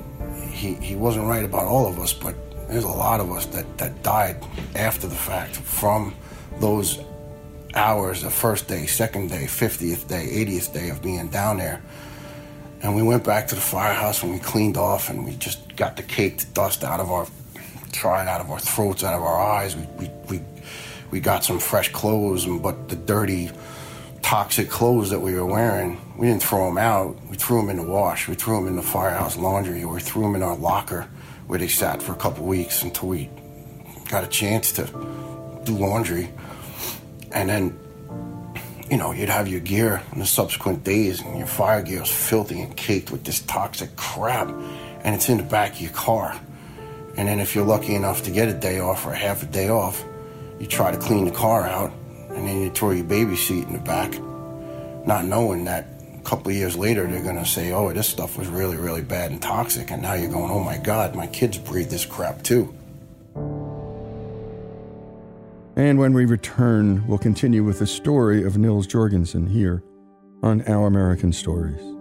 He 0.49 0.73
he 0.75 0.95
wasn't 0.95 1.27
right 1.27 1.45
about 1.45 1.65
all 1.65 1.87
of 1.87 1.99
us, 1.99 2.13
but 2.13 2.35
there's 2.67 2.83
a 2.83 2.87
lot 2.87 3.19
of 3.19 3.31
us 3.31 3.45
that, 3.47 3.77
that 3.77 4.01
died 4.01 4.37
after 4.75 5.07
the 5.07 5.15
fact 5.15 5.55
from 5.55 6.15
those 6.59 6.99
hours 7.75 8.21
the 8.21 8.29
first 8.29 8.67
day, 8.67 8.85
second 8.85 9.29
day, 9.29 9.43
50th 9.43 10.07
day, 10.07 10.45
80th 10.45 10.73
day 10.73 10.89
of 10.89 11.01
being 11.01 11.27
down 11.27 11.57
there. 11.57 11.81
And 12.81 12.95
we 12.95 13.03
went 13.03 13.23
back 13.23 13.47
to 13.47 13.55
the 13.55 13.61
firehouse 13.61 14.23
and 14.23 14.31
we 14.31 14.39
cleaned 14.39 14.77
off 14.77 15.09
and 15.09 15.25
we 15.25 15.35
just 15.35 15.75
got 15.75 15.97
the 15.97 16.03
caked 16.03 16.53
dust 16.53 16.83
out 16.83 16.99
of 16.99 17.11
our, 17.11 17.27
tried 17.91 18.27
out 18.27 18.41
of 18.41 18.49
our 18.49 18.59
throats, 18.59 19.03
out 19.03 19.13
of 19.13 19.21
our 19.21 19.39
eyes. 19.39 19.75
We, 19.75 19.87
we, 19.97 20.09
we, 20.29 20.41
we 21.11 21.19
got 21.19 21.43
some 21.43 21.59
fresh 21.59 21.91
clothes, 21.91 22.45
but 22.45 22.89
the 22.89 22.95
dirty, 22.95 23.51
toxic 24.21 24.69
clothes 24.69 25.09
that 25.09 25.19
we 25.19 25.33
were 25.33 25.45
wearing, 25.45 25.99
we 26.17 26.27
didn't 26.27 26.41
throw 26.41 26.65
them 26.65 26.77
out. 26.77 27.17
We 27.29 27.35
threw 27.35 27.57
them 27.57 27.69
in 27.69 27.77
the 27.77 27.83
wash. 27.83 28.27
We 28.27 28.35
threw 28.35 28.55
them 28.55 28.67
in 28.67 28.77
the 28.77 28.81
firehouse 28.81 29.35
laundry 29.37 29.83
or 29.83 29.95
we 29.95 29.99
threw 29.99 30.23
them 30.23 30.35
in 30.35 30.41
our 30.41 30.55
locker 30.55 31.07
where 31.47 31.59
they 31.59 31.67
sat 31.67 32.01
for 32.01 32.13
a 32.13 32.15
couple 32.15 32.45
weeks 32.45 32.81
until 32.81 33.09
we 33.09 33.29
got 34.09 34.23
a 34.23 34.27
chance 34.27 34.71
to 34.71 34.83
do 35.65 35.73
laundry 35.73 36.29
and 37.31 37.49
then 37.49 37.77
you 38.89 38.97
know 38.97 39.11
you'd 39.11 39.29
have 39.29 39.47
your 39.47 39.59
gear 39.59 40.01
in 40.13 40.19
the 40.19 40.25
subsequent 40.25 40.83
days 40.83 41.21
and 41.21 41.37
your 41.37 41.47
fire 41.47 41.81
gear 41.81 41.99
was 41.99 42.11
filthy 42.11 42.61
and 42.61 42.75
caked 42.75 43.11
with 43.11 43.23
this 43.23 43.41
toxic 43.41 43.95
crap 43.95 44.49
and 45.03 45.15
it's 45.15 45.29
in 45.29 45.37
the 45.37 45.43
back 45.43 45.73
of 45.73 45.81
your 45.81 45.91
car 45.91 46.39
and 47.15 47.27
then 47.27 47.39
if 47.39 47.55
you're 47.55 47.65
lucky 47.65 47.95
enough 47.95 48.23
to 48.23 48.31
get 48.31 48.49
a 48.49 48.53
day 48.53 48.79
off 48.79 49.05
or 49.05 49.13
half 49.13 49.43
a 49.43 49.45
day 49.45 49.69
off 49.69 50.03
you 50.61 50.67
try 50.67 50.91
to 50.91 50.97
clean 50.97 51.25
the 51.25 51.31
car 51.31 51.67
out 51.67 51.91
and 52.29 52.47
then 52.47 52.61
you 52.61 52.69
throw 52.69 52.91
your 52.91 53.05
baby 53.05 53.35
seat 53.35 53.67
in 53.67 53.73
the 53.73 53.79
back 53.79 54.11
not 55.05 55.25
knowing 55.25 55.65
that 55.65 55.87
a 56.15 56.23
couple 56.23 56.49
of 56.49 56.55
years 56.55 56.77
later 56.77 57.07
they're 57.07 57.23
going 57.23 57.35
to 57.35 57.45
say 57.45 57.71
oh 57.71 57.91
this 57.91 58.07
stuff 58.07 58.37
was 58.37 58.47
really 58.47 58.77
really 58.77 59.01
bad 59.01 59.31
and 59.31 59.41
toxic 59.41 59.91
and 59.91 60.01
now 60.01 60.13
you're 60.13 60.31
going 60.31 60.51
oh 60.51 60.63
my 60.63 60.77
god 60.77 61.15
my 61.15 61.27
kids 61.27 61.57
breathe 61.57 61.89
this 61.89 62.05
crap 62.05 62.41
too 62.43 62.73
and 65.75 65.97
when 65.97 66.13
we 66.13 66.25
return, 66.25 67.07
we'll 67.07 67.17
continue 67.17 67.63
with 67.63 67.79
the 67.79 67.87
story 67.87 68.43
of 68.43 68.57
Nils 68.57 68.85
Jorgensen 68.85 69.47
here 69.47 69.81
on 70.43 70.61
Our 70.67 70.85
American 70.85 71.31
Stories. 71.31 72.00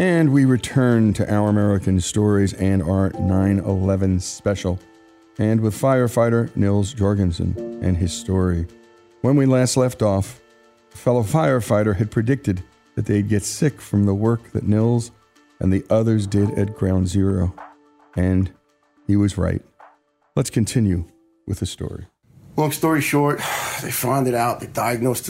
And 0.00 0.32
we 0.32 0.46
return 0.46 1.12
to 1.12 1.30
our 1.30 1.50
American 1.50 2.00
stories 2.00 2.54
and 2.54 2.82
our 2.82 3.10
9 3.20 3.58
11 3.58 4.20
special, 4.20 4.78
and 5.38 5.60
with 5.60 5.78
firefighter 5.78 6.56
Nils 6.56 6.94
Jorgensen 6.94 7.54
and 7.82 7.98
his 7.98 8.10
story. 8.10 8.66
When 9.20 9.36
we 9.36 9.44
last 9.44 9.76
left 9.76 10.00
off, 10.00 10.40
a 10.94 10.96
fellow 10.96 11.22
firefighter 11.22 11.94
had 11.94 12.10
predicted 12.10 12.62
that 12.94 13.04
they'd 13.04 13.28
get 13.28 13.42
sick 13.42 13.78
from 13.78 14.06
the 14.06 14.14
work 14.14 14.52
that 14.52 14.66
Nils 14.66 15.10
and 15.60 15.70
the 15.70 15.84
others 15.90 16.26
did 16.26 16.48
at 16.58 16.74
Ground 16.74 17.06
Zero. 17.06 17.54
And 18.16 18.50
he 19.06 19.16
was 19.16 19.36
right. 19.36 19.60
Let's 20.34 20.48
continue 20.48 21.04
with 21.46 21.60
the 21.60 21.66
story. 21.66 22.06
Long 22.56 22.72
story 22.72 23.02
short, 23.02 23.40
they 23.82 23.90
found 23.90 24.28
it 24.28 24.34
out. 24.34 24.60
They 24.60 24.66
diagnosed 24.66 25.26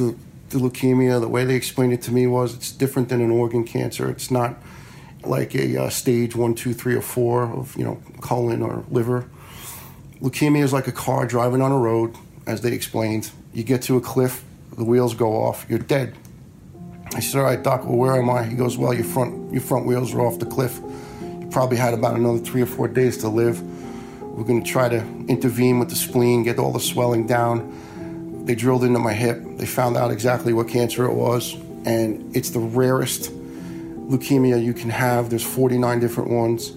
the 0.51 0.59
leukemia, 0.59 1.21
the 1.21 1.29
way 1.29 1.45
they 1.45 1.55
explained 1.55 1.93
it 1.93 2.03
to 2.03 2.13
me 2.13 2.27
was 2.27 2.55
it's 2.55 2.73
different 2.73 3.09
than 3.09 3.21
an 3.21 3.31
organ 3.31 3.65
cancer. 3.65 4.11
It's 4.11 4.31
not 4.31 4.57
like 5.25 5.55
a 5.55 5.85
uh, 5.85 5.89
stage 5.89 6.35
one, 6.35 6.55
two, 6.55 6.75
three, 6.75 6.95
or 6.95 7.03
four 7.03 7.45
of 7.45 7.77
you 7.77 7.85
know 7.85 8.01
colon 8.21 8.63
or 8.63 8.85
liver. 8.91 9.29
Leukemia 10.21 10.63
is 10.63 10.73
like 10.73 10.87
a 10.87 10.93
car 10.93 11.27
driving 11.27 11.63
on 11.63 11.73
a 11.73 11.79
road, 11.79 12.15
as 12.47 12.61
they 12.61 12.73
explained. 12.73 13.31
You 13.55 13.63
get 13.63 13.83
to 13.83 13.97
a 13.97 14.01
cliff, 14.01 14.45
the 14.77 14.85
wheels 14.85 15.15
go 15.15 15.33
off, 15.33 15.67
you're 15.69 15.79
dead. 15.79 16.17
I 17.15 17.21
said, 17.21 17.39
"All 17.39 17.45
right, 17.45 17.63
doc. 17.63 17.85
Well, 17.85 17.97
where 17.97 18.17
am 18.17 18.29
I?" 18.29 18.45
He 18.45 18.55
goes, 18.55 18.77
"Well, 18.77 18.93
your 18.93 19.05
front 19.05 19.53
your 19.53 19.63
front 19.63 19.87
wheels 19.87 20.13
are 20.15 20.21
off 20.21 20.39
the 20.39 20.47
cliff. 20.47 20.81
You 21.41 21.49
probably 21.51 21.77
had 21.77 21.95
about 21.95 22.17
another 22.17 22.39
three 22.39 22.63
or 22.63 22.67
four 22.67 22.89
days 22.89 23.19
to 23.19 23.29
live. 23.29 23.63
We're 24.21 24.45
going 24.45 24.63
to 24.63 24.71
try 24.71 24.89
to 24.89 25.01
intervene 25.29 25.79
with 25.79 25.91
the 25.91 25.97
spleen, 25.97 26.43
get 26.43 26.59
all 26.59 26.73
the 26.73 26.81
swelling 26.81 27.27
down." 27.27 27.73
They 28.51 28.57
drilled 28.57 28.83
into 28.83 28.99
my 28.99 29.13
hip. 29.13 29.41
They 29.59 29.65
found 29.65 29.97
out 29.97 30.11
exactly 30.11 30.53
what 30.53 30.67
cancer 30.67 31.05
it 31.05 31.15
was, 31.15 31.55
and 31.85 32.35
it's 32.35 32.51
the 32.51 32.59
rarest 32.59 33.31
leukemia 33.31 34.61
you 34.61 34.75
can 34.75 34.91
have. 34.91 35.31
There's 35.31 35.45
49 35.45 36.01
different 36.01 36.31
ones. 36.31 36.73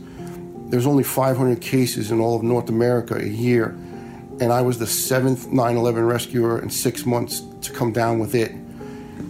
There's 0.69 0.85
only 0.85 1.01
500 1.01 1.61
cases 1.61 2.11
in 2.11 2.19
all 2.19 2.35
of 2.35 2.43
North 2.43 2.69
America 2.69 3.15
a 3.15 3.25
year, 3.25 3.69
and 4.39 4.53
I 4.53 4.61
was 4.61 4.77
the 4.77 4.85
seventh 4.85 5.47
9/11 5.47 6.07
rescuer 6.07 6.61
in 6.61 6.69
six 6.69 7.07
months 7.07 7.41
to 7.61 7.71
come 7.71 7.91
down 7.91 8.19
with 8.19 8.35
it. 8.35 8.51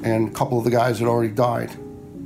And 0.04 0.28
a 0.28 0.32
couple 0.32 0.58
of 0.58 0.66
the 0.66 0.70
guys 0.70 1.00
had 1.00 1.08
already 1.08 1.32
died. 1.32 1.72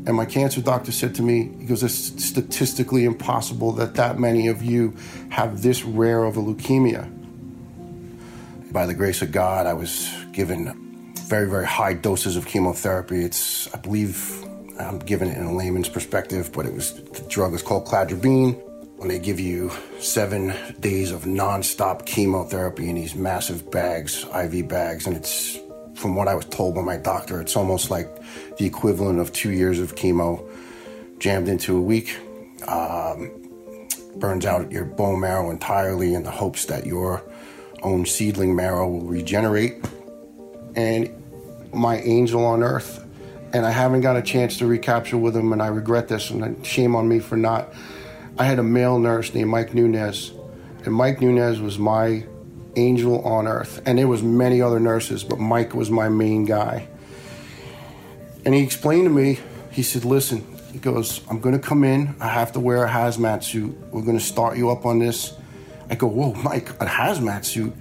And 0.08 0.16
my 0.16 0.26
cancer 0.26 0.62
doctor 0.62 0.92
said 0.92 1.14
to 1.14 1.22
me, 1.22 1.52
he 1.60 1.66
goes, 1.68 1.84
it's 1.84 2.26
statistically 2.26 3.06
impossible 3.06 3.72
that 3.74 3.94
that 3.94 4.18
many 4.18 4.48
of 4.48 4.64
you 4.64 4.96
have 5.30 5.62
this 5.62 5.84
rare 5.84 6.24
of 6.24 6.38
a 6.38 6.42
leukemia. 6.42 7.08
By 8.78 8.86
the 8.86 8.94
grace 8.94 9.24
of 9.24 9.32
God, 9.32 9.66
I 9.66 9.74
was 9.74 10.08
given 10.34 11.12
very, 11.22 11.50
very 11.50 11.66
high 11.66 11.94
doses 11.94 12.36
of 12.36 12.46
chemotherapy. 12.46 13.24
It's, 13.26 13.74
I 13.74 13.80
believe, 13.80 14.46
I'm 14.80 15.00
giving 15.00 15.30
it 15.30 15.36
in 15.36 15.46
a 15.46 15.52
layman's 15.52 15.90
perspective, 15.90 16.52
but 16.54 16.68
it 16.68 16.74
was 16.76 16.94
the 16.94 17.28
drug 17.28 17.56
is 17.56 17.64
called 17.64 17.88
cladribine. 17.88 18.54
When 18.98 19.08
they 19.08 19.18
give 19.18 19.40
you 19.40 19.72
seven 20.00 20.54
days 20.80 21.10
of 21.10 21.24
nonstop 21.24 22.06
chemotherapy 22.06 22.88
in 22.88 22.94
these 22.94 23.16
massive 23.16 23.72
bags, 23.72 24.26
IV 24.26 24.68
bags, 24.68 25.08
and 25.08 25.18
it's 25.18 25.58
from 25.96 26.16
what 26.16 26.28
I 26.28 26.36
was 26.36 26.46
told 26.46 26.76
by 26.76 26.84
my 26.84 26.98
doctor, 26.98 27.42
it's 27.42 27.56
almost 27.56 27.90
like 27.90 28.08
the 28.58 28.68
equivalent 28.68 29.20
of 29.20 29.34
two 29.34 29.54
years 29.54 29.80
of 29.80 29.96
chemo 29.96 30.48
jammed 31.18 31.48
into 31.48 31.76
a 31.76 31.82
week. 31.82 32.16
Um, 32.68 33.32
burns 34.18 34.46
out 34.46 34.72
your 34.72 34.86
bone 34.86 35.20
marrow 35.20 35.50
entirely 35.50 36.14
in 36.14 36.22
the 36.22 36.30
hopes 36.30 36.66
that 36.66 36.86
your 36.86 37.27
own 37.84 38.06
seedling 38.06 38.56
marrow 38.56 38.88
will 38.88 39.02
regenerate. 39.02 39.86
And 40.76 41.12
my 41.74 41.98
angel 41.98 42.46
on 42.46 42.64
earth, 42.64 43.04
and 43.54 43.66
I 43.66 43.72
haven't 43.72 44.02
got 44.02 44.18
a 44.18 44.22
chance 44.22 44.58
to 44.60 44.68
recapture 44.68 45.18
with 45.18 45.36
him, 45.36 45.54
and 45.54 45.62
I 45.62 45.68
regret 45.68 46.08
this, 46.08 46.30
and 46.30 46.66
shame 46.66 46.96
on 46.96 47.08
me 47.08 47.20
for 47.20 47.38
not. 47.38 47.74
I 48.38 48.46
had 48.46 48.60
a 48.60 48.64
male 48.64 49.00
nurse 49.00 49.34
named 49.34 49.50
Mike 49.50 49.74
Nunez, 49.74 50.32
and 50.86 50.94
Mike 50.94 51.22
Nunez 51.22 51.60
was 51.60 51.80
my 51.80 52.26
angel 52.76 53.22
on 53.26 53.48
earth. 53.48 53.82
And 53.86 53.98
there 53.98 54.08
was 54.08 54.22
many 54.22 54.62
other 54.62 54.80
nurses, 54.80 55.24
but 55.24 55.40
Mike 55.40 55.74
was 55.74 55.90
my 55.90 56.10
main 56.10 56.46
guy. 56.46 56.88
And 58.46 58.54
he 58.54 58.62
explained 58.62 59.06
to 59.06 59.10
me, 59.10 59.40
he 59.72 59.84
said, 59.84 60.06
listen, 60.06 60.46
he 60.72 60.80
goes, 60.80 61.22
I'm 61.30 61.40
gonna 61.40 61.60
come 61.60 61.84
in, 61.84 62.16
I 62.20 62.28
have 62.28 62.52
to 62.54 62.60
wear 62.60 62.86
a 62.86 62.90
hazmat 62.90 63.44
suit. 63.44 63.76
We're 63.92 64.04
gonna 64.04 64.20
start 64.20 64.58
you 64.58 64.70
up 64.70 64.86
on 64.86 65.00
this 65.00 65.34
I 65.90 65.96
go, 65.96 66.08
whoa, 66.08 66.34
Mike, 66.34 66.70
a 66.82 66.86
hazmat 66.86 67.46
suit. 67.46 67.74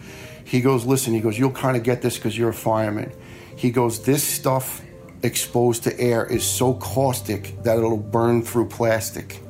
He 0.45 0.61
goes, 0.61 0.85
listen, 0.85 1.13
he 1.13 1.21
goes, 1.21 1.39
you'll 1.39 1.51
kind 1.51 1.77
of 1.77 1.83
get 1.83 2.03
this 2.03 2.17
because 2.17 2.37
you're 2.39 2.51
a 2.51 2.55
fireman. 2.55 3.13
He 3.57 3.71
goes, 3.71 4.05
this 4.05 4.23
stuff 4.23 4.83
exposed 5.23 5.83
to 5.85 6.01
air 6.01 6.25
is 6.25 6.45
so 6.45 6.75
caustic 6.75 7.63
that 7.63 7.79
it'll 7.79 7.97
burn 7.97 8.43
through 8.43 8.69
plastic. 8.69 9.41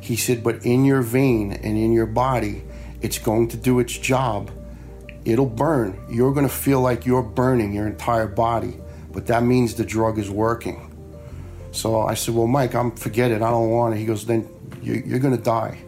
He 0.00 0.16
said, 0.16 0.42
but 0.42 0.64
in 0.66 0.84
your 0.84 1.02
vein 1.02 1.52
and 1.52 1.78
in 1.78 1.92
your 1.92 2.06
body, 2.06 2.64
it's 3.02 3.18
going 3.18 3.48
to 3.48 3.56
do 3.56 3.78
its 3.78 3.96
job. 3.96 4.50
It'll 5.24 5.46
burn. 5.46 6.00
You're 6.10 6.32
going 6.32 6.46
to 6.46 6.52
feel 6.52 6.80
like 6.80 7.06
you're 7.06 7.22
burning 7.22 7.72
your 7.72 7.86
entire 7.86 8.26
body, 8.26 8.76
but 9.12 9.26
that 9.26 9.44
means 9.44 9.74
the 9.74 9.84
drug 9.84 10.18
is 10.18 10.28
working. 10.28 10.88
So 11.70 12.02
I 12.02 12.14
said, 12.14 12.34
Well, 12.34 12.46
Mike, 12.46 12.74
I'm 12.74 12.90
forget 12.94 13.30
it. 13.30 13.42
I 13.42 13.50
don't 13.50 13.70
want 13.70 13.94
it. 13.94 13.98
He 13.98 14.04
goes, 14.04 14.26
Then 14.26 14.48
you, 14.82 15.02
you're 15.06 15.18
going 15.20 15.36
to 15.36 15.42
die. 15.42 15.78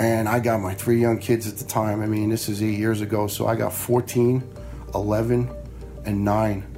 And 0.00 0.30
I 0.30 0.40
got 0.40 0.62
my 0.62 0.72
three 0.72 0.98
young 0.98 1.18
kids 1.18 1.46
at 1.46 1.58
the 1.58 1.64
time. 1.64 2.00
I 2.00 2.06
mean, 2.06 2.30
this 2.30 2.48
is 2.48 2.62
eight 2.62 2.78
years 2.78 3.02
ago. 3.02 3.26
So 3.26 3.46
I 3.46 3.54
got 3.54 3.70
14, 3.70 4.42
11, 4.94 5.50
and 6.06 6.24
9. 6.24 6.76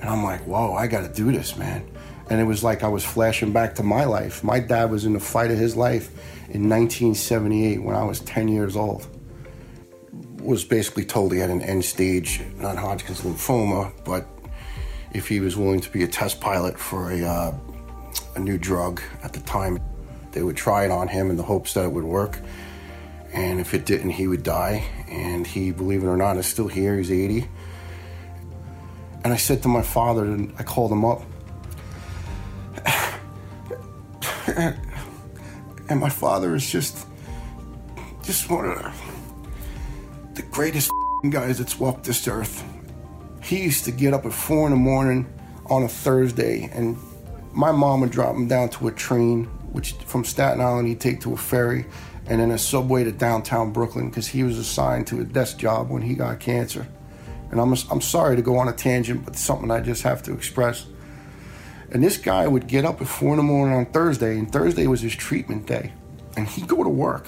And 0.00 0.08
I'm 0.08 0.22
like, 0.22 0.42
Whoa, 0.46 0.74
I 0.74 0.86
got 0.86 1.00
to 1.00 1.12
do 1.12 1.32
this, 1.32 1.56
man. 1.56 1.90
And 2.30 2.40
it 2.40 2.44
was 2.44 2.62
like 2.62 2.84
I 2.84 2.88
was 2.88 3.04
flashing 3.04 3.52
back 3.52 3.74
to 3.74 3.82
my 3.82 4.04
life. 4.04 4.44
My 4.44 4.60
dad 4.60 4.88
was 4.88 5.04
in 5.04 5.14
the 5.14 5.20
fight 5.20 5.50
of 5.50 5.58
his 5.58 5.74
life 5.74 6.12
in 6.50 6.68
1978 6.68 7.82
when 7.82 7.96
I 7.96 8.04
was 8.04 8.20
10 8.20 8.46
years 8.46 8.76
old. 8.76 9.04
Was 10.38 10.64
basically 10.64 11.04
told 11.04 11.32
he 11.32 11.40
had 11.40 11.50
an 11.50 11.62
end 11.62 11.84
stage 11.84 12.40
non 12.56 12.76
Hodgkin's 12.76 13.22
lymphoma, 13.22 13.92
but 14.04 14.28
if 15.12 15.26
he 15.26 15.40
was 15.40 15.56
willing 15.56 15.80
to 15.80 15.90
be 15.90 16.04
a 16.04 16.08
test 16.08 16.40
pilot 16.40 16.78
for 16.78 17.10
a, 17.10 17.20
uh, 17.20 17.54
a 18.36 18.38
new 18.38 18.58
drug 18.58 19.02
at 19.24 19.32
the 19.32 19.40
time, 19.40 19.80
they 20.32 20.42
would 20.42 20.56
try 20.56 20.84
it 20.84 20.90
on 20.90 21.08
him 21.08 21.30
in 21.30 21.36
the 21.36 21.42
hopes 21.42 21.74
that 21.74 21.84
it 21.84 21.92
would 21.92 22.04
work. 22.04 22.38
And 23.32 23.60
if 23.60 23.74
it 23.74 23.86
didn't, 23.86 24.10
he 24.10 24.26
would 24.26 24.42
die. 24.42 24.84
And 25.08 25.46
he, 25.46 25.70
believe 25.70 26.02
it 26.02 26.06
or 26.06 26.16
not, 26.16 26.36
is 26.36 26.46
still 26.46 26.68
here. 26.68 26.96
He's 26.96 27.10
80. 27.10 27.48
And 29.22 29.32
I 29.32 29.36
said 29.36 29.62
to 29.62 29.68
my 29.68 29.82
father, 29.82 30.24
and 30.24 30.54
I 30.58 30.62
called 30.62 30.90
him 30.90 31.04
up. 31.04 31.22
and 34.56 36.00
my 36.00 36.08
father 36.08 36.54
is 36.54 36.68
just, 36.70 37.06
just 38.22 38.50
one 38.50 38.66
of 38.66 38.78
the, 40.34 40.42
greatest 40.50 40.90
guys 41.28 41.58
that's 41.58 41.78
walked 41.78 42.04
this 42.04 42.26
earth. 42.26 42.64
He 43.42 43.62
used 43.62 43.84
to 43.84 43.92
get 43.92 44.14
up 44.14 44.24
at 44.26 44.32
four 44.32 44.66
in 44.66 44.72
the 44.72 44.78
morning 44.78 45.32
on 45.66 45.82
a 45.84 45.88
Thursday, 45.88 46.70
and 46.72 46.96
my 47.52 47.70
mom 47.70 48.00
would 48.00 48.10
drop 48.10 48.34
him 48.34 48.48
down 48.48 48.70
to 48.70 48.88
a 48.88 48.92
train, 48.92 49.44
which 49.72 49.92
from 49.92 50.24
Staten 50.24 50.60
Island 50.60 50.88
he'd 50.88 51.00
take 51.00 51.20
to 51.20 51.34
a 51.34 51.36
ferry, 51.36 51.86
and 52.30 52.40
then 52.40 52.52
a 52.52 52.58
subway 52.58 53.04
to 53.04 53.12
downtown 53.12 53.72
Brooklyn 53.72 54.08
because 54.08 54.28
he 54.28 54.44
was 54.44 54.56
assigned 54.56 55.08
to 55.08 55.20
a 55.20 55.24
desk 55.24 55.58
job 55.58 55.90
when 55.90 56.02
he 56.02 56.14
got 56.14 56.38
cancer. 56.38 56.86
And 57.50 57.60
I'm, 57.60 57.74
I'm 57.90 58.00
sorry 58.00 58.36
to 58.36 58.42
go 58.42 58.56
on 58.56 58.68
a 58.68 58.72
tangent, 58.72 59.24
but 59.24 59.34
something 59.34 59.68
I 59.70 59.80
just 59.80 60.04
have 60.04 60.22
to 60.22 60.32
express. 60.32 60.86
And 61.90 62.04
this 62.04 62.16
guy 62.16 62.46
would 62.46 62.68
get 62.68 62.84
up 62.84 63.00
at 63.02 63.08
four 63.08 63.32
in 63.32 63.38
the 63.38 63.42
morning 63.42 63.76
on 63.76 63.86
Thursday, 63.86 64.38
and 64.38 64.50
Thursday 64.50 64.86
was 64.86 65.00
his 65.00 65.16
treatment 65.16 65.66
day. 65.66 65.92
And 66.36 66.46
he'd 66.46 66.68
go 66.68 66.84
to 66.84 66.88
work. 66.88 67.26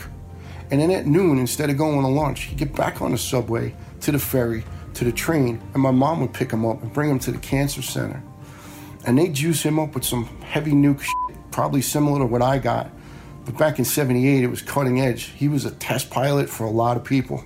And 0.70 0.80
then 0.80 0.92
at 0.92 1.04
noon, 1.04 1.38
instead 1.38 1.68
of 1.68 1.76
going 1.76 2.02
to 2.02 2.08
lunch, 2.08 2.44
he'd 2.44 2.58
get 2.58 2.74
back 2.76 3.02
on 3.02 3.10
the 3.10 3.18
subway 3.18 3.74
to 4.02 4.12
the 4.12 4.20
ferry 4.20 4.62
to 4.94 5.04
the 5.04 5.12
train, 5.12 5.60
and 5.74 5.82
my 5.82 5.90
mom 5.90 6.20
would 6.20 6.32
pick 6.32 6.52
him 6.52 6.64
up 6.64 6.80
and 6.82 6.92
bring 6.92 7.10
him 7.10 7.18
to 7.18 7.32
the 7.32 7.38
cancer 7.38 7.82
center. 7.82 8.22
And 9.04 9.18
they'd 9.18 9.34
juice 9.34 9.62
him 9.62 9.80
up 9.80 9.94
with 9.94 10.04
some 10.04 10.26
heavy 10.42 10.72
nuke 10.72 11.00
shit, 11.00 11.50
probably 11.50 11.82
similar 11.82 12.20
to 12.20 12.26
what 12.26 12.42
I 12.42 12.58
got. 12.58 12.90
But 13.44 13.58
back 13.58 13.78
in 13.78 13.84
78, 13.84 14.44
it 14.44 14.46
was 14.46 14.62
cutting 14.62 15.00
edge. 15.00 15.24
He 15.24 15.48
was 15.48 15.64
a 15.64 15.70
test 15.70 16.10
pilot 16.10 16.48
for 16.48 16.64
a 16.64 16.70
lot 16.70 16.96
of 16.96 17.04
people. 17.04 17.44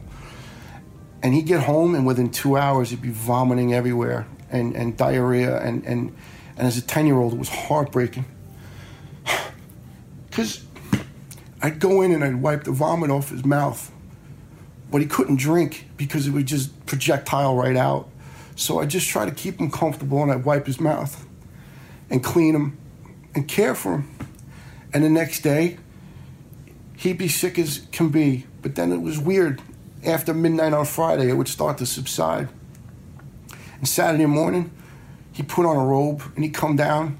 And 1.22 1.34
he'd 1.34 1.46
get 1.46 1.62
home, 1.62 1.94
and 1.94 2.06
within 2.06 2.30
two 2.30 2.56
hours, 2.56 2.90
he'd 2.90 3.02
be 3.02 3.10
vomiting 3.10 3.72
everywhere 3.72 4.26
and, 4.50 4.76
and 4.76 4.96
diarrhea. 4.96 5.58
And, 5.60 5.84
and, 5.86 6.14
and 6.56 6.66
as 6.66 6.76
a 6.76 6.82
10 6.82 7.06
year 7.06 7.16
old, 7.16 7.32
it 7.32 7.38
was 7.38 7.48
heartbreaking. 7.48 8.24
Because 10.28 10.66
I'd 11.62 11.80
go 11.80 12.02
in 12.02 12.12
and 12.12 12.22
I'd 12.22 12.42
wipe 12.42 12.64
the 12.64 12.72
vomit 12.72 13.10
off 13.10 13.30
his 13.30 13.42
mouth, 13.42 13.90
but 14.90 15.00
he 15.00 15.06
couldn't 15.06 15.36
drink 15.36 15.88
because 15.96 16.26
it 16.26 16.32
would 16.32 16.44
just 16.44 16.84
projectile 16.84 17.56
right 17.56 17.76
out. 17.76 18.10
So 18.54 18.78
I 18.78 18.84
just 18.84 19.08
try 19.08 19.24
to 19.24 19.30
keep 19.30 19.58
him 19.58 19.70
comfortable 19.70 20.22
and 20.22 20.30
I'd 20.30 20.44
wipe 20.44 20.66
his 20.66 20.78
mouth 20.78 21.26
and 22.10 22.22
clean 22.22 22.54
him 22.54 22.78
and 23.34 23.48
care 23.48 23.74
for 23.74 23.94
him. 23.94 24.10
And 24.92 25.02
the 25.02 25.08
next 25.08 25.40
day, 25.40 25.78
he'd 26.96 27.18
be 27.18 27.28
sick 27.28 27.58
as 27.58 27.86
can 27.92 28.08
be. 28.08 28.46
But 28.62 28.74
then 28.74 28.92
it 28.92 29.00
was 29.00 29.18
weird. 29.18 29.62
After 30.04 30.34
midnight 30.34 30.72
on 30.72 30.84
Friday, 30.86 31.28
it 31.28 31.34
would 31.34 31.48
start 31.48 31.78
to 31.78 31.86
subside. 31.86 32.48
And 33.78 33.88
Saturday 33.88 34.26
morning, 34.26 34.70
he'd 35.32 35.48
put 35.48 35.66
on 35.66 35.76
a 35.76 35.84
robe 35.84 36.22
and 36.34 36.44
he'd 36.44 36.54
come 36.54 36.76
down 36.76 37.18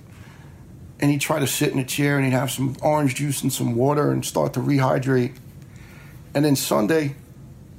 and 0.99 1.11
he'd 1.11 1.21
try 1.21 1.39
to 1.39 1.47
sit 1.47 1.73
in 1.73 1.79
a 1.79 1.85
chair 1.85 2.17
and 2.17 2.25
he'd 2.25 2.33
have 2.33 2.51
some 2.51 2.77
orange 2.81 3.17
juice 3.17 3.43
and 3.43 3.53
some 3.53 3.75
water 3.75 4.11
and 4.11 4.25
start 4.25 4.55
to 4.55 4.61
rehydrate. 4.61 5.35
And 6.35 6.45
then 6.45 6.57
Sunday, 6.57 7.15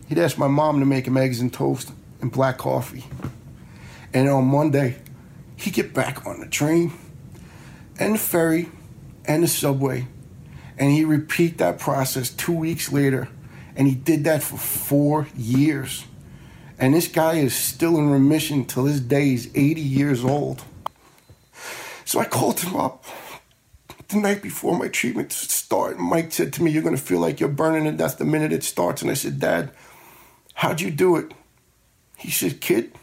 he'd 0.08 0.20
ask 0.20 0.38
my 0.38 0.48
mom 0.48 0.80
to 0.80 0.86
make 0.86 1.08
him 1.08 1.18
eggs 1.18 1.40
and 1.40 1.52
toast 1.52 1.92
and 2.22 2.32
black 2.32 2.58
coffee. 2.58 3.06
And 4.14 4.30
on 4.30 4.46
Monday, 4.46 4.98
he'd 5.56 5.74
get 5.74 5.94
back 5.94 6.26
on 6.26 6.40
the 6.40 6.48
train 6.48 6.94
and 8.00 8.16
the 8.16 8.20
ferry 8.20 8.70
and 9.26 9.44
the 9.44 9.48
subway. 9.48 10.08
And 10.78 10.92
he'd 10.92 11.06
repeat 11.06 11.58
that 11.58 11.80
process 11.80 12.30
two 12.30 12.54
weeks 12.54 12.92
later. 12.92 13.30
And 13.76 13.88
he 13.88 13.96
did 13.96 14.24
that 14.26 14.44
for 14.44 14.58
four 14.58 15.28
years. 15.36 16.06
And 16.80 16.94
this 16.94 17.08
guy 17.08 17.36
is 17.36 17.56
still 17.56 17.98
in 17.98 18.10
remission 18.10 18.66
till 18.66 18.84
this 18.84 19.00
day. 19.00 19.26
He's 19.26 19.48
80 19.56 19.82
years 19.82 20.24
old. 20.24 20.64
So 22.06 22.20
I 22.20 22.26
called 22.26 22.60
him 22.60 22.76
up 22.76 23.04
the 24.10 24.18
night 24.18 24.42
before 24.42 24.78
my 24.78 24.88
treatment 24.88 25.32
started. 25.32 26.00
Mike 26.00 26.32
said 26.32 26.54
to 26.54 26.64
me, 26.64 26.72
You're 26.72 26.84
going 26.84 26.96
to 26.96 27.02
feel 27.02 27.20
like 27.20 27.40
you're 27.40 27.50
burning 27.50 27.86
to 27.86 27.92
death 27.92 28.18
the 28.18 28.26
minute 28.26 28.54
it 28.54 28.64
starts. 28.64 29.02
And 29.02 29.12
I 29.12 29.16
said, 29.16 29.40
Dad, 29.40 29.72
how'd 30.54 30.82
you 30.82 30.92
do 30.92 31.16
it? 31.18 31.34
He 32.18 32.32
said, 32.32 32.62
Kid, 32.62 32.94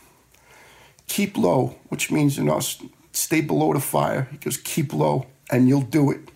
keep 1.06 1.37
low, 1.37 1.76
which 1.88 2.10
means, 2.10 2.37
you 2.37 2.44
know, 2.44 2.60
stay 3.12 3.40
below 3.40 3.72
the 3.72 3.80
fire. 3.80 4.28
He 4.30 4.38
goes, 4.38 4.56
Keep 4.56 4.92
low, 4.92 5.26
and 5.50 5.68
you'll 5.68 5.82
do 5.82 6.10
it. 6.10 6.30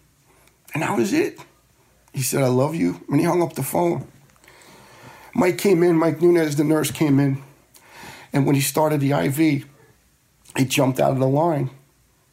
And 0.75 0.83
that 0.83 0.97
was 0.97 1.13
it. 1.13 1.39
He 2.13 2.23
said, 2.23 2.43
I 2.43 2.49
love 2.49 2.75
you. 2.75 3.01
And 3.09 3.21
he 3.21 3.27
hung 3.27 3.43
up 3.43 3.55
the 3.55 3.63
phone. 3.63 4.07
Mike 5.35 5.59
came 5.59 5.83
in, 5.83 5.97
Mike 5.97 6.21
Nunez, 6.21 6.57
the 6.57 6.65
nurse, 6.65 6.91
came 6.91 7.21
in. 7.21 7.43
And 8.33 8.47
when 8.47 8.55
he 8.55 8.61
started 8.61 9.01
the 9.01 9.13
IV, 9.13 9.67
he 10.57 10.65
jumped 10.65 11.01
out 11.01 11.13
of 11.13 11.19
the 11.19 11.29
line 11.29 11.71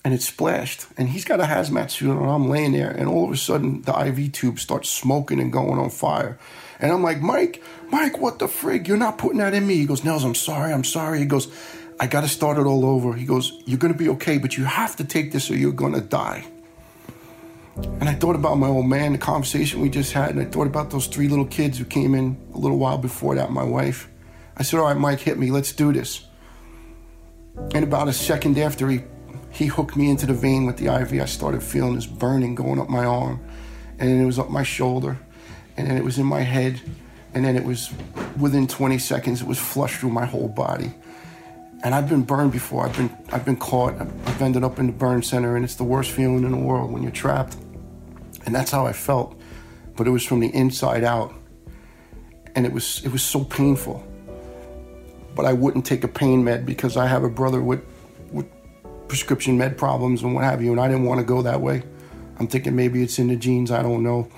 and 0.06 0.14
it 0.14 0.22
splashed. 0.22 0.86
And 0.98 1.10
he's 1.10 1.26
got 1.26 1.40
a 1.40 1.46
hazmat 1.46 1.90
suit 1.90 2.12
on. 2.12 2.30
I'm 2.30 2.48
laying 2.48 2.74
there, 2.74 2.92
and 2.92 3.08
all 3.08 3.26
of 3.26 3.32
a 3.32 3.38
sudden, 3.38 3.82
the 3.82 4.08
IV 4.08 4.32
tube 4.34 4.60
starts 4.60 4.90
smoking 4.90 5.40
and 5.40 5.52
going 5.52 5.80
on 5.80 5.90
fire. 5.90 6.38
And 6.80 6.92
I'm 6.92 7.02
like, 7.02 7.22
Mike, 7.22 7.64
Mike, 7.90 8.20
what 8.20 8.38
the 8.38 8.46
frig? 8.46 8.88
You're 8.88 8.98
not 8.98 9.18
putting 9.18 9.40
that 9.40 9.56
in 9.56 9.66
me. 9.66 9.78
He 9.78 9.86
goes, 9.86 10.04
Nels, 10.04 10.24
I'm 10.24 10.36
sorry, 10.36 10.72
I'm 10.72 10.84
sorry. 10.84 11.20
He 11.20 11.26
goes, 11.26 11.52
I 12.00 12.06
got 12.06 12.22
to 12.22 12.28
start 12.28 12.60
it 12.60 12.66
all 12.66 12.86
over. 12.86 13.14
He 13.14 13.26
goes, 13.26 13.52
You're 13.66 13.80
going 13.80 13.94
to 13.94 13.98
be 13.98 14.10
okay, 14.10 14.38
but 14.38 14.58
you 14.58 14.66
have 14.66 14.96
to 14.98 15.04
take 15.04 15.32
this 15.32 15.50
or 15.50 15.56
you're 15.56 15.72
going 15.72 15.94
to 15.94 16.02
die. 16.02 16.46
And 17.76 18.08
I 18.08 18.14
thought 18.14 18.36
about 18.36 18.56
my 18.56 18.68
old 18.68 18.88
man, 18.88 19.12
the 19.12 19.18
conversation 19.18 19.82
we 19.82 19.90
just 19.90 20.14
had, 20.14 20.30
and 20.30 20.40
I 20.40 20.46
thought 20.46 20.68
about 20.68 20.92
those 20.92 21.08
three 21.08 21.28
little 21.28 21.46
kids 21.46 21.78
who 21.78 21.84
came 21.84 22.16
in 22.16 22.38
a 22.54 22.58
little 22.58 22.78
while 22.78 22.98
before 22.98 23.36
that, 23.36 23.52
my 23.52 23.64
wife. 23.64 24.10
I 24.56 24.64
said, 24.64 24.80
All 24.80 24.86
right, 24.86 24.98
Mike, 24.98 25.20
hit 25.20 25.38
me. 25.38 25.52
Let's 25.52 25.74
do 25.74 25.92
this. 25.92 26.26
And 27.74 27.84
about 27.84 28.08
a 28.08 28.14
second 28.14 28.58
after 28.58 28.88
he, 28.88 29.02
he 29.52 29.66
hooked 29.66 29.98
me 29.98 30.10
into 30.10 30.26
the 30.26 30.34
vein 30.34 30.66
with 30.66 30.78
the 30.78 30.88
IV, 30.88 31.22
I 31.22 31.26
started 31.26 31.64
feeling 31.64 31.96
this 31.96 32.06
burning 32.06 32.56
going 32.56 32.80
up 32.80 32.90
my 32.90 33.06
arm. 33.06 33.42
And 34.00 34.10
then 34.10 34.22
it 34.22 34.26
was 34.26 34.40
up 34.40 34.50
my 34.50 34.64
shoulder. 34.64 35.18
And 35.76 35.90
then 35.90 35.98
it 35.98 36.04
was 36.04 36.18
in 36.18 36.26
my 36.26 36.42
head. 36.42 36.82
And 37.34 37.44
then 37.44 37.58
it 37.58 37.66
was 37.66 37.92
within 38.40 38.68
20 38.68 38.98
seconds, 38.98 39.42
it 39.42 39.48
was 39.48 39.60
flushed 39.60 40.00
through 40.00 40.12
my 40.12 40.26
whole 40.26 40.48
body. 40.48 40.94
And 41.84 41.94
I've 41.94 42.08
been 42.08 42.24
burned 42.24 42.54
before. 42.54 42.86
I've 42.86 42.96
been 42.96 43.16
I've 43.34 43.46
been 43.46 43.58
caught. 43.58 43.94
I've 44.00 44.42
ended 44.42 44.64
up 44.64 44.80
in 44.80 44.88
the 44.88 44.94
burn 44.94 45.22
center, 45.22 45.56
and 45.56 45.64
it's 45.64 45.76
the 45.76 45.84
worst 45.84 46.12
feeling 46.12 46.44
in 46.44 46.52
the 46.52 46.58
world 46.58 46.92
when 46.92 47.04
you're 47.04 47.12
trapped. 47.12 47.58
And 48.46 48.54
that's 48.54 48.72
how 48.72 48.86
I 48.86 48.94
felt. 48.94 49.40
But 49.96 50.08
it 50.08 50.12
was 50.12 50.26
from 50.26 50.40
the 50.40 50.54
inside 50.54 51.04
out. 51.04 51.34
And 52.56 52.66
it 52.66 52.72
was 52.72 53.02
it 53.04 53.12
was 53.12 53.24
so 53.24 53.44
painful. 53.44 54.06
But 55.36 55.46
I 55.46 55.54
wouldn't 55.54 55.86
take 55.86 56.04
a 56.04 56.08
pain 56.08 56.44
med 56.44 56.66
because 56.66 56.96
I 56.96 57.08
have 57.08 57.24
a 57.24 57.30
brother 57.30 57.62
with 57.62 57.84
with 58.32 58.46
prescription 59.08 59.58
med 59.58 59.78
problems 59.78 60.24
and 60.24 60.34
what 60.34 60.44
have 60.44 60.64
you, 60.64 60.72
and 60.72 60.80
I 60.80 60.88
didn't 60.88 61.06
want 61.06 61.20
to 61.20 61.26
go 61.26 61.42
that 61.42 61.62
way. 61.62 61.84
I'm 62.38 62.48
thinking 62.48 62.76
maybe 62.76 63.02
it's 63.02 63.18
in 63.18 63.28
the 63.28 63.36
genes, 63.36 63.72
I 63.72 63.82
don't 63.82 64.04
know. 64.04 64.30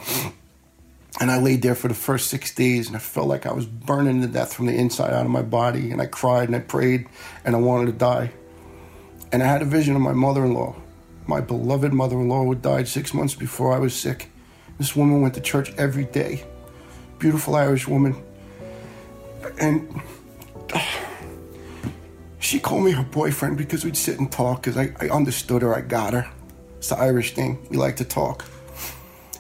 And 1.19 1.31
I 1.31 1.39
laid 1.39 1.63
there 1.63 1.73
for 1.73 1.87
the 1.87 1.95
first 1.95 2.29
six 2.29 2.53
days 2.53 2.87
and 2.87 2.95
I 2.95 2.99
felt 2.99 3.27
like 3.27 3.47
I 3.47 3.53
was 3.53 3.65
burning 3.65 4.21
to 4.21 4.27
death 4.27 4.53
from 4.53 4.67
the 4.67 4.75
inside 4.75 5.13
out 5.13 5.25
of 5.25 5.31
my 5.31 5.41
body. 5.41 5.89
And 5.89 5.99
I 5.99 6.05
cried 6.05 6.47
and 6.47 6.55
I 6.55 6.59
prayed 6.59 7.07
and 7.43 7.55
I 7.55 7.59
wanted 7.59 7.87
to 7.87 7.91
die. 7.93 8.31
And 9.31 9.41
I 9.41 9.47
had 9.47 9.63
a 9.63 9.65
vision 9.65 9.95
of 9.95 10.01
my 10.01 10.13
mother 10.13 10.45
in 10.45 10.53
law. 10.53 10.75
My 11.27 11.41
beloved 11.41 11.93
mother 11.93 12.19
in 12.19 12.29
law 12.29 12.53
died 12.53 12.87
six 12.87 13.13
months 13.13 13.35
before 13.35 13.73
I 13.73 13.79
was 13.79 13.93
sick. 13.93 14.31
This 14.77 14.95
woman 14.95 15.21
went 15.21 15.33
to 15.33 15.41
church 15.41 15.73
every 15.77 16.05
day. 16.05 16.45
Beautiful 17.19 17.55
Irish 17.55 17.85
woman. 17.85 18.15
And 19.59 20.01
she 22.39 22.59
called 22.59 22.85
me 22.85 22.91
her 22.91 23.03
boyfriend 23.03 23.57
because 23.57 23.83
we'd 23.83 23.97
sit 23.97 24.19
and 24.19 24.31
talk 24.31 24.63
because 24.63 24.77
I, 24.77 24.93
I 25.01 25.09
understood 25.09 25.63
her. 25.63 25.75
I 25.75 25.81
got 25.81 26.13
her. 26.13 26.29
It's 26.77 26.89
the 26.89 26.97
Irish 26.97 27.33
thing. 27.33 27.57
We 27.69 27.75
like 27.75 27.97
to 27.97 28.05
talk. 28.05 28.45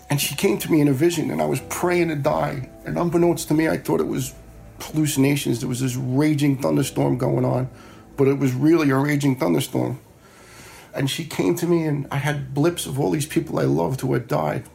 And 0.09 0.19
she 0.19 0.35
came 0.35 0.57
to 0.59 0.71
me 0.71 0.81
in 0.81 0.87
a 0.87 0.93
vision, 0.93 1.31
and 1.31 1.41
I 1.41 1.45
was 1.45 1.61
praying 1.69 2.09
to 2.09 2.15
die. 2.15 2.69
And 2.85 2.97
unbeknownst 2.97 3.47
to 3.49 3.53
me, 3.53 3.67
I 3.69 3.77
thought 3.77 3.99
it 3.99 4.07
was 4.07 4.33
hallucinations. 4.79 5.59
There 5.59 5.69
was 5.69 5.81
this 5.81 5.95
raging 5.95 6.57
thunderstorm 6.57 7.17
going 7.17 7.45
on, 7.45 7.69
but 8.15 8.27
it 8.27 8.39
was 8.39 8.53
really 8.53 8.89
a 8.89 8.97
raging 8.97 9.37
thunderstorm. 9.37 9.99
And 10.97 11.09
she 11.09 11.25
came 11.25 11.55
to 11.55 11.67
me, 11.67 11.83
and 11.83 12.07
I 12.11 12.17
had 12.17 12.55
blips 12.55 12.87
of 12.87 12.99
all 12.99 13.11
these 13.11 13.27
people 13.27 13.59
I 13.59 13.63
loved 13.63 14.01
who 14.01 14.13
had 14.13 14.27
died. 14.27 14.65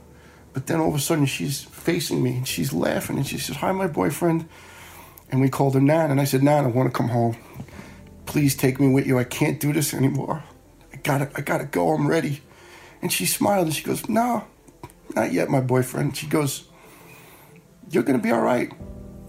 But 0.53 0.67
then 0.67 0.79
all 0.79 0.89
of 0.89 0.95
a 0.95 1.01
sudden, 1.01 1.27
she's 1.27 1.63
facing 1.63 2.23
me 2.23 2.37
and 2.37 2.47
she's 2.47 2.73
laughing, 2.73 3.17
and 3.17 3.27
she 3.27 3.39
says, 3.39 3.57
Hi, 3.57 3.73
my 3.73 3.89
boyfriend. 3.89 4.49
And 5.31 5.41
we 5.41 5.49
called 5.49 5.75
her 5.75 5.81
Nan, 5.81 6.11
and 6.11 6.21
I 6.21 6.25
said, 6.25 6.43
Nan, 6.43 6.65
I 6.65 6.69
want 6.69 6.93
to 6.93 6.97
come 6.97 7.09
home. 7.09 7.37
Please 8.27 8.55
take 8.55 8.79
me 8.79 8.89
with 8.89 9.07
you. 9.07 9.19
I 9.19 9.25
can't 9.25 9.59
do 9.59 9.73
this 9.73 9.93
anymore. 9.93 10.45
I 10.93 10.97
gotta, 10.99 11.29
I 11.35 11.41
gotta 11.41 11.65
go. 11.65 11.93
I'm 11.93 12.07
ready. 12.07 12.43
And 13.01 13.13
she 13.13 13.27
smiled 13.27 13.67
and 13.67 13.75
she 13.75 13.83
goes, 13.83 14.09
No, 14.09 14.45
not 15.17 15.33
yet, 15.33 15.51
my 15.51 15.61
boyfriend. 15.61 16.17
She 16.17 16.27
goes, 16.27 16.69
You're 17.91 18.05
gonna 18.05 18.19
be 18.19 18.31
all 18.31 18.43
right. 18.43 18.73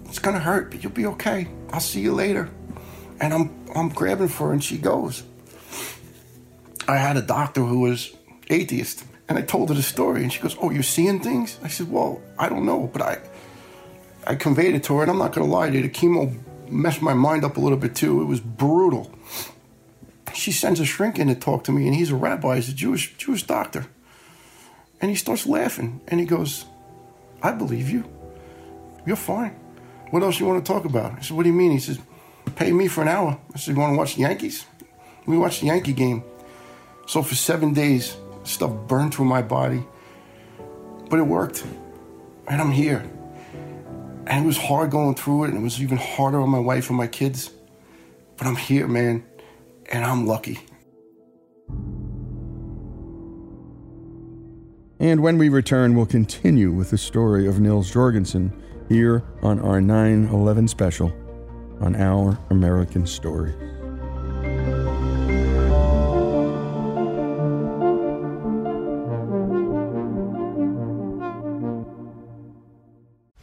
It's 0.06 0.20
gonna 0.20 0.40
hurt, 0.40 0.70
but 0.70 0.84
you'll 0.84 0.92
be 0.92 1.08
okay. 1.08 1.48
I'll 1.72 1.80
see 1.80 2.02
you 2.02 2.14
later. 2.14 2.52
And 3.20 3.34
I'm 3.34 3.66
I'm 3.76 3.90
grabbing 3.90 4.28
for 4.28 4.48
her 4.48 4.54
and 4.54 4.64
she 4.64 4.78
goes. 4.78 5.24
I 6.88 6.98
had 6.98 7.18
a 7.18 7.22
doctor 7.22 7.62
who 7.62 7.80
was 7.80 8.16
atheist, 8.50 9.06
and 9.30 9.38
I 9.38 9.42
told 9.42 9.70
her 9.70 9.76
the 9.76 9.84
story, 9.84 10.24
and 10.24 10.32
she 10.32 10.42
goes, 10.42 10.56
Oh, 10.62 10.70
you're 10.70 10.84
seeing 10.84 11.20
things? 11.20 11.58
I 11.64 11.68
said, 11.68 11.92
Well, 11.92 12.22
I 12.38 12.50
don't 12.50 12.66
know, 12.66 12.90
but 12.92 13.02
I 13.02 13.20
I 14.26 14.36
conveyed 14.36 14.74
it 14.76 14.84
to 14.86 14.96
her, 14.96 15.02
and 15.02 15.12
I'm 15.12 15.18
not 15.18 15.34
gonna 15.34 15.48
lie 15.48 15.70
to 15.70 15.76
you, 15.76 15.82
the 15.82 15.90
chemo 15.90 16.38
messed 16.70 17.02
my 17.02 17.14
mind 17.14 17.44
up 17.44 17.58
a 17.58 17.60
little 17.60 17.78
bit 17.78 17.96
too. 17.96 18.22
It 18.22 18.26
was 18.26 18.40
brutal. 18.40 19.12
She 20.34 20.52
sends 20.52 20.80
a 20.80 20.86
shrink 20.86 21.20
in 21.20 21.28
to 21.28 21.36
talk 21.36 21.64
to 21.66 21.72
me, 21.72 21.88
and 21.88 21.96
he's 21.96 22.10
a 22.10 22.16
rabbi, 22.16 22.56
he's 22.56 22.70
a 22.70 22.74
Jewish 22.74 23.16
Jewish 23.18 23.44
doctor. 23.44 23.86
And 25.02 25.10
he 25.10 25.18
starts 25.18 25.46
laughing 25.46 26.00
and 26.08 26.22
he 26.22 26.26
goes, 26.26 26.66
I 27.42 27.52
believe 27.52 27.90
you. 27.90 28.06
You're 29.06 29.18
fine. 29.18 29.54
What 30.12 30.24
else 30.24 30.40
you 30.40 30.46
want 30.46 30.66
to 30.66 30.72
talk 30.72 30.86
about? 30.86 31.12
I 31.12 31.22
said, 31.22 31.36
What 31.36 31.44
do 31.44 31.50
you 31.50 31.56
mean? 31.56 31.72
He 31.72 31.80
says, 31.80 32.00
Pay 32.56 32.72
me 32.72 32.88
for 32.88 33.02
an 33.02 33.10
hour. 33.10 33.38
I 33.54 33.58
said, 33.58 33.76
You 33.76 33.82
want 33.82 33.94
to 33.94 33.98
watch 33.98 34.16
the 34.16 34.22
Yankees? 34.22 34.66
We 35.26 35.38
watched 35.38 35.60
the 35.60 35.68
Yankee 35.68 35.92
game. 35.92 36.24
So 37.14 37.22
for 37.22 37.36
seven 37.36 37.74
days, 37.74 38.18
stuff 38.42 38.72
burned 38.88 39.14
through 39.14 39.26
my 39.26 39.44
body. 39.44 39.86
But 41.12 41.20
it 41.20 41.28
worked. 41.28 41.64
And 42.48 42.60
I'm 42.60 42.72
here. 42.72 43.08
And 44.26 44.44
it 44.44 44.48
was 44.48 44.58
hard 44.58 44.90
going 44.90 45.14
through 45.14 45.44
it, 45.44 45.50
and 45.50 45.60
it 45.60 45.62
was 45.62 45.80
even 45.80 46.00
harder 46.00 46.42
on 46.42 46.50
my 46.50 46.58
wife 46.58 46.90
and 46.90 46.98
my 46.98 47.06
kids. 47.06 47.52
But 48.36 48.48
I'm 48.48 48.56
here, 48.56 48.88
man. 48.88 49.24
And 49.92 50.04
I'm 50.04 50.26
lucky. 50.26 50.62
And 55.00 55.22
when 55.22 55.38
we 55.38 55.50
return, 55.50 55.96
we'll 55.96 56.08
continue 56.08 56.72
with 56.72 56.90
the 56.90 56.98
story 56.98 57.46
of 57.46 57.60
Nils 57.60 57.92
Jorgensen 57.92 58.52
here 58.90 59.22
on 59.44 59.60
our 59.60 59.80
9 59.80 60.30
11 60.30 60.68
special 60.68 61.14
on 61.80 61.96
Our 61.96 62.40
American 62.50 63.06
Story. 63.06 63.54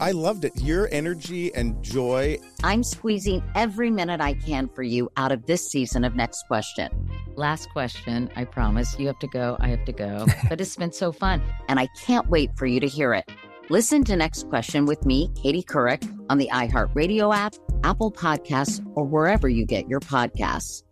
I 0.00 0.12
loved 0.12 0.44
it. 0.44 0.52
Your 0.56 0.88
energy 0.92 1.54
and 1.54 1.82
joy. 1.82 2.38
I'm 2.62 2.82
squeezing 2.82 3.42
every 3.54 3.90
minute 3.90 4.20
I 4.20 4.34
can 4.34 4.68
for 4.68 4.82
you 4.82 5.10
out 5.16 5.32
of 5.32 5.46
this 5.46 5.68
season 5.70 6.04
of 6.04 6.14
Next 6.14 6.44
Question. 6.46 6.90
Last 7.34 7.70
question, 7.70 8.30
I 8.36 8.44
promise. 8.44 8.98
You 8.98 9.06
have 9.06 9.18
to 9.20 9.26
go. 9.26 9.56
I 9.60 9.68
have 9.68 9.84
to 9.86 9.92
go. 9.92 10.26
but 10.48 10.60
it's 10.60 10.76
been 10.76 10.92
so 10.92 11.12
fun, 11.12 11.42
and 11.68 11.80
I 11.80 11.88
can't 11.98 12.28
wait 12.28 12.50
for 12.56 12.66
you 12.66 12.80
to 12.80 12.88
hear 12.88 13.14
it. 13.14 13.30
Listen 13.68 14.04
to 14.04 14.16
Next 14.16 14.48
Question 14.48 14.86
with 14.86 15.04
me, 15.06 15.30
Katie 15.34 15.62
Couric, 15.62 16.08
on 16.30 16.38
the 16.38 16.48
iHeartRadio 16.52 17.34
app, 17.34 17.54
Apple 17.82 18.12
Podcasts, 18.12 18.84
or 18.94 19.04
wherever 19.04 19.48
you 19.48 19.64
get 19.64 19.88
your 19.88 20.00
podcasts. 20.00 20.82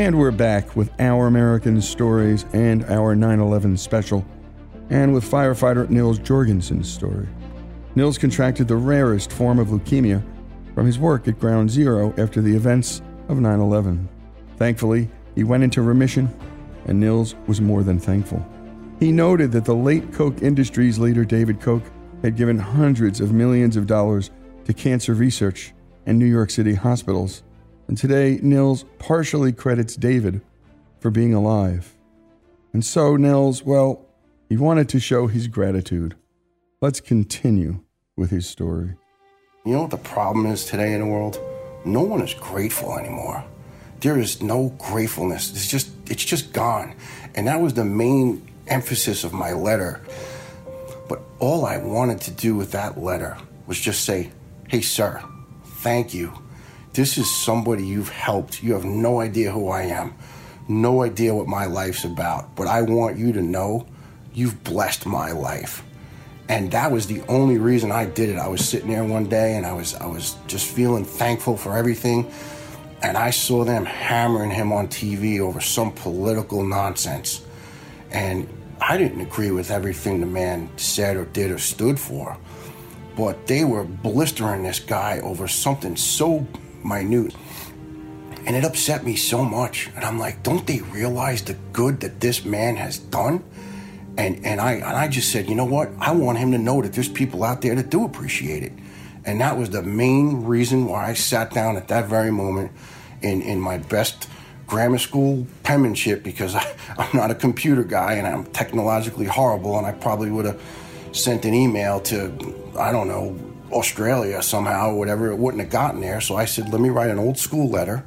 And 0.00 0.18
we're 0.18 0.30
back 0.30 0.76
with 0.76 0.90
Our 0.98 1.26
American 1.26 1.82
Stories 1.82 2.46
and 2.54 2.86
our 2.86 3.14
9 3.14 3.38
11 3.38 3.76
special, 3.76 4.24
and 4.88 5.12
with 5.12 5.30
firefighter 5.30 5.90
Nils 5.90 6.18
Jorgensen's 6.18 6.90
story. 6.90 7.28
Nils 7.96 8.16
contracted 8.16 8.66
the 8.66 8.76
rarest 8.76 9.30
form 9.30 9.58
of 9.58 9.68
leukemia 9.68 10.24
from 10.74 10.86
his 10.86 10.98
work 10.98 11.28
at 11.28 11.38
Ground 11.38 11.70
Zero 11.70 12.14
after 12.16 12.40
the 12.40 12.56
events 12.56 13.02
of 13.28 13.40
9 13.40 13.60
11. 13.60 14.08
Thankfully, 14.56 15.10
he 15.34 15.44
went 15.44 15.64
into 15.64 15.82
remission, 15.82 16.34
and 16.86 16.98
Nils 16.98 17.34
was 17.46 17.60
more 17.60 17.82
than 17.82 17.98
thankful. 17.98 18.42
He 19.00 19.12
noted 19.12 19.52
that 19.52 19.66
the 19.66 19.76
late 19.76 20.14
Koch 20.14 20.40
Industries 20.40 20.98
leader 20.98 21.26
David 21.26 21.60
Koch 21.60 21.84
had 22.22 22.36
given 22.36 22.58
hundreds 22.58 23.20
of 23.20 23.34
millions 23.34 23.76
of 23.76 23.86
dollars 23.86 24.30
to 24.64 24.72
cancer 24.72 25.12
research 25.12 25.74
and 26.06 26.18
New 26.18 26.24
York 26.24 26.48
City 26.48 26.72
hospitals. 26.72 27.42
And 27.90 27.98
today, 27.98 28.38
Nils 28.40 28.84
partially 29.00 29.50
credits 29.50 29.96
David 29.96 30.42
for 31.00 31.10
being 31.10 31.34
alive. 31.34 31.96
And 32.72 32.84
so, 32.84 33.16
Nils, 33.16 33.64
well, 33.64 34.06
he 34.48 34.56
wanted 34.56 34.88
to 34.90 35.00
show 35.00 35.26
his 35.26 35.48
gratitude. 35.48 36.14
Let's 36.80 37.00
continue 37.00 37.80
with 38.16 38.30
his 38.30 38.48
story. 38.48 38.94
You 39.66 39.72
know 39.72 39.80
what 39.82 39.90
the 39.90 39.96
problem 39.96 40.46
is 40.46 40.64
today 40.66 40.92
in 40.92 41.00
the 41.00 41.06
world? 41.06 41.40
No 41.84 42.02
one 42.02 42.22
is 42.22 42.32
grateful 42.32 42.96
anymore. 42.96 43.42
There 43.98 44.20
is 44.20 44.40
no 44.40 44.68
gratefulness. 44.78 45.50
It's 45.50 45.66
just 45.66 45.90
it's 46.08 46.24
just 46.24 46.52
gone. 46.52 46.94
And 47.34 47.48
that 47.48 47.60
was 47.60 47.74
the 47.74 47.84
main 47.84 48.48
emphasis 48.68 49.24
of 49.24 49.32
my 49.32 49.52
letter. 49.52 50.00
But 51.08 51.22
all 51.40 51.66
I 51.66 51.78
wanted 51.78 52.20
to 52.20 52.30
do 52.30 52.54
with 52.54 52.70
that 52.70 53.02
letter 53.02 53.36
was 53.66 53.80
just 53.80 54.04
say, 54.04 54.30
"Hey 54.68 54.80
sir, 54.80 55.20
thank 55.82 56.14
you. 56.14 56.32
This 56.92 57.18
is 57.18 57.30
somebody 57.30 57.86
you've 57.86 58.08
helped. 58.08 58.62
You 58.62 58.74
have 58.74 58.84
no 58.84 59.20
idea 59.20 59.52
who 59.52 59.68
I 59.68 59.82
am. 59.82 60.14
No 60.68 61.02
idea 61.02 61.34
what 61.34 61.46
my 61.46 61.66
life's 61.66 62.04
about, 62.04 62.54
but 62.56 62.66
I 62.66 62.82
want 62.82 63.18
you 63.18 63.32
to 63.32 63.42
know 63.42 63.86
you've 64.32 64.62
blessed 64.64 65.06
my 65.06 65.32
life." 65.32 65.82
and 66.50 66.72
that 66.72 66.90
was 66.90 67.06
the 67.06 67.22
only 67.28 67.58
reason 67.58 67.92
I 67.92 68.06
did 68.06 68.28
it. 68.28 68.36
I 68.36 68.48
was 68.48 68.68
sitting 68.68 68.90
there 68.90 69.04
one 69.04 69.28
day 69.28 69.54
and 69.54 69.64
I 69.64 69.72
was 69.72 69.94
I 69.94 70.06
was 70.06 70.34
just 70.48 70.66
feeling 70.66 71.04
thankful 71.04 71.56
for 71.56 71.78
everything 71.78 72.28
and 73.02 73.16
I 73.16 73.30
saw 73.30 73.64
them 73.64 73.84
hammering 73.84 74.50
him 74.50 74.72
on 74.72 74.88
TV 74.88 75.38
over 75.38 75.60
some 75.60 75.92
political 75.92 76.64
nonsense. 76.64 77.42
And 78.10 78.48
I 78.80 78.96
didn't 78.98 79.20
agree 79.20 79.52
with 79.52 79.70
everything 79.70 80.18
the 80.20 80.26
man 80.26 80.68
said 80.76 81.16
or 81.16 81.24
did 81.26 81.52
or 81.52 81.58
stood 81.58 82.00
for. 82.00 82.36
But 83.16 83.46
they 83.46 83.64
were 83.64 83.84
blistering 83.84 84.64
this 84.64 84.80
guy 84.80 85.20
over 85.20 85.46
something 85.46 85.94
so 85.94 86.46
minute. 86.84 87.34
And 88.46 88.56
it 88.56 88.64
upset 88.64 89.04
me 89.04 89.16
so 89.16 89.44
much. 89.44 89.90
And 89.94 90.04
I'm 90.04 90.18
like, 90.18 90.42
don't 90.42 90.66
they 90.66 90.80
realize 90.80 91.42
the 91.42 91.54
good 91.72 92.00
that 92.00 92.20
this 92.20 92.44
man 92.44 92.76
has 92.76 92.98
done? 92.98 93.44
And 94.16 94.44
and 94.44 94.60
I 94.60 94.72
and 94.72 94.84
I 94.84 95.08
just 95.08 95.30
said, 95.30 95.48
you 95.48 95.54
know 95.54 95.64
what? 95.64 95.90
I 95.98 96.12
want 96.12 96.38
him 96.38 96.52
to 96.52 96.58
know 96.58 96.82
that 96.82 96.92
there's 96.92 97.08
people 97.08 97.44
out 97.44 97.60
there 97.60 97.74
that 97.74 97.90
do 97.90 98.04
appreciate 98.04 98.62
it. 98.62 98.72
And 99.24 99.40
that 99.40 99.58
was 99.58 99.70
the 99.70 99.82
main 99.82 100.44
reason 100.44 100.86
why 100.86 101.08
I 101.08 101.14
sat 101.14 101.52
down 101.52 101.76
at 101.76 101.88
that 101.88 102.06
very 102.06 102.30
moment 102.30 102.72
in, 103.22 103.42
in 103.42 103.60
my 103.60 103.78
best 103.78 104.28
grammar 104.66 104.98
school 104.98 105.46
penmanship 105.62 106.22
because 106.22 106.54
I, 106.54 106.74
I'm 106.98 107.16
not 107.16 107.30
a 107.30 107.34
computer 107.34 107.84
guy 107.84 108.14
and 108.14 108.26
I'm 108.26 108.46
technologically 108.46 109.26
horrible 109.26 109.76
and 109.76 109.86
I 109.86 109.92
probably 109.92 110.30
would 110.30 110.46
have 110.46 110.60
sent 111.12 111.44
an 111.44 111.54
email 111.54 112.00
to, 112.00 112.32
I 112.78 112.92
don't 112.92 113.08
know, 113.08 113.38
Australia 113.72 114.42
somehow 114.42 114.90
or 114.90 114.98
whatever. 114.98 115.30
It 115.30 115.38
wouldn't 115.38 115.62
have 115.62 115.70
gotten 115.70 116.00
there. 116.00 116.20
So 116.20 116.36
I 116.36 116.44
said, 116.44 116.70
let 116.70 116.80
me 116.80 116.88
write 116.88 117.10
an 117.10 117.18
old 117.18 117.38
school 117.38 117.68
letter 117.68 118.04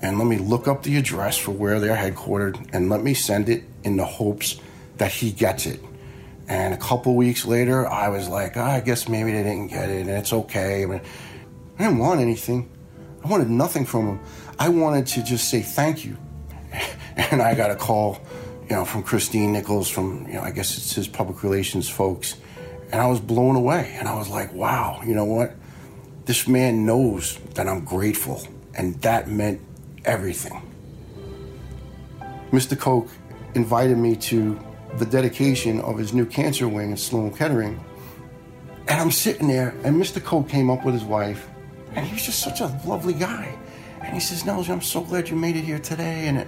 and 0.00 0.18
let 0.18 0.26
me 0.26 0.36
look 0.36 0.66
up 0.66 0.82
the 0.82 0.96
address 0.96 1.38
for 1.38 1.52
where 1.52 1.78
they're 1.78 1.96
headquartered 1.96 2.68
and 2.72 2.88
let 2.88 3.02
me 3.02 3.14
send 3.14 3.48
it 3.48 3.64
in 3.84 3.96
the 3.96 4.04
hopes 4.04 4.60
that 4.98 5.12
he 5.12 5.30
gets 5.30 5.66
it. 5.66 5.80
And 6.48 6.74
a 6.74 6.76
couple 6.76 7.14
weeks 7.14 7.46
later, 7.46 7.86
I 7.88 8.08
was 8.08 8.28
like, 8.28 8.56
oh, 8.56 8.62
I 8.62 8.80
guess 8.80 9.08
maybe 9.08 9.32
they 9.32 9.42
didn't 9.42 9.68
get 9.68 9.88
it, 9.88 10.02
and 10.02 10.10
it's 10.10 10.32
okay. 10.32 10.82
I, 10.82 10.86
mean, 10.86 11.00
I 11.78 11.84
didn't 11.84 11.98
want 11.98 12.20
anything. 12.20 12.68
I 13.24 13.28
wanted 13.28 13.48
nothing 13.48 13.86
from 13.86 14.06
him. 14.08 14.20
I 14.58 14.68
wanted 14.68 15.06
to 15.08 15.22
just 15.22 15.48
say 15.48 15.62
thank 15.62 16.04
you. 16.04 16.16
And 17.14 17.42
I 17.42 17.54
got 17.54 17.70
a 17.70 17.76
call, 17.76 18.18
you 18.70 18.74
know, 18.74 18.86
from 18.86 19.02
Christine 19.02 19.52
Nichols, 19.52 19.86
from, 19.86 20.26
you 20.28 20.34
know, 20.34 20.40
I 20.40 20.50
guess 20.50 20.78
it's 20.78 20.94
his 20.94 21.06
public 21.06 21.42
relations 21.42 21.86
folks. 21.86 22.36
And 22.92 23.00
I 23.00 23.06
was 23.06 23.20
blown 23.20 23.56
away. 23.56 23.96
And 23.98 24.06
I 24.06 24.14
was 24.14 24.28
like, 24.28 24.52
wow, 24.52 25.00
you 25.04 25.14
know 25.14 25.24
what? 25.24 25.54
This 26.26 26.46
man 26.46 26.86
knows 26.86 27.38
that 27.54 27.66
I'm 27.66 27.84
grateful. 27.84 28.46
And 28.74 29.00
that 29.02 29.28
meant 29.28 29.60
everything. 30.04 30.62
Mr. 32.50 32.78
Koch 32.78 33.08
invited 33.54 33.96
me 33.96 34.14
to 34.14 34.60
the 34.98 35.06
dedication 35.06 35.80
of 35.80 35.96
his 35.96 36.12
new 36.12 36.26
cancer 36.26 36.68
wing 36.68 36.92
at 36.92 36.98
Sloan 36.98 37.32
Kettering. 37.32 37.82
And 38.88 39.00
I'm 39.00 39.10
sitting 39.10 39.48
there, 39.48 39.70
and 39.84 40.00
Mr. 40.00 40.22
Koch 40.22 40.48
came 40.48 40.68
up 40.68 40.84
with 40.84 40.92
his 40.94 41.04
wife, 41.04 41.48
and 41.94 42.04
he 42.04 42.12
was 42.12 42.26
just 42.26 42.40
such 42.40 42.60
a 42.60 42.66
lovely 42.84 43.14
guy. 43.14 43.56
And 44.02 44.12
he 44.12 44.20
says, 44.20 44.44
Nels, 44.44 44.68
I'm 44.68 44.82
so 44.82 45.00
glad 45.00 45.30
you 45.30 45.36
made 45.36 45.56
it 45.56 45.64
here 45.64 45.78
today. 45.78 46.26
And 46.26 46.46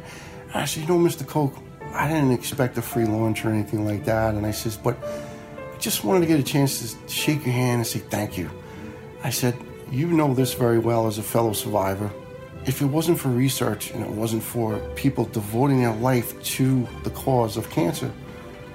I 0.52 0.64
said, 0.64 0.82
You 0.82 0.88
know, 0.88 0.98
Mr. 0.98 1.26
Koch, 1.26 1.54
I 1.92 2.08
didn't 2.08 2.32
expect 2.32 2.76
a 2.76 2.82
free 2.82 3.04
lunch 3.04 3.44
or 3.44 3.50
anything 3.50 3.86
like 3.86 4.04
that. 4.04 4.34
And 4.34 4.44
I 4.44 4.50
says, 4.50 4.76
But 4.76 4.98
I 5.74 5.78
just 5.78 6.04
wanted 6.04 6.20
to 6.20 6.26
get 6.26 6.38
a 6.38 6.44
chance 6.44 6.94
to 6.94 7.08
shake 7.12 7.44
your 7.44 7.52
hand 7.52 7.78
and 7.78 7.86
say 7.86 7.98
thank 7.98 8.38
you. 8.38 8.48
I 9.24 9.30
said, 9.30 9.56
You 9.90 10.06
know 10.06 10.32
this 10.32 10.54
very 10.54 10.78
well 10.78 11.06
as 11.06 11.18
a 11.18 11.22
fellow 11.22 11.52
survivor. 11.52 12.10
If 12.64 12.80
it 12.80 12.86
wasn't 12.86 13.18
for 13.18 13.28
research 13.28 13.90
and 13.90 14.02
it 14.02 14.10
wasn't 14.10 14.42
for 14.42 14.78
people 14.94 15.24
devoting 15.26 15.82
their 15.82 15.94
life 15.94 16.40
to 16.54 16.88
the 17.02 17.10
cause 17.10 17.56
of 17.56 17.68
cancer, 17.70 18.10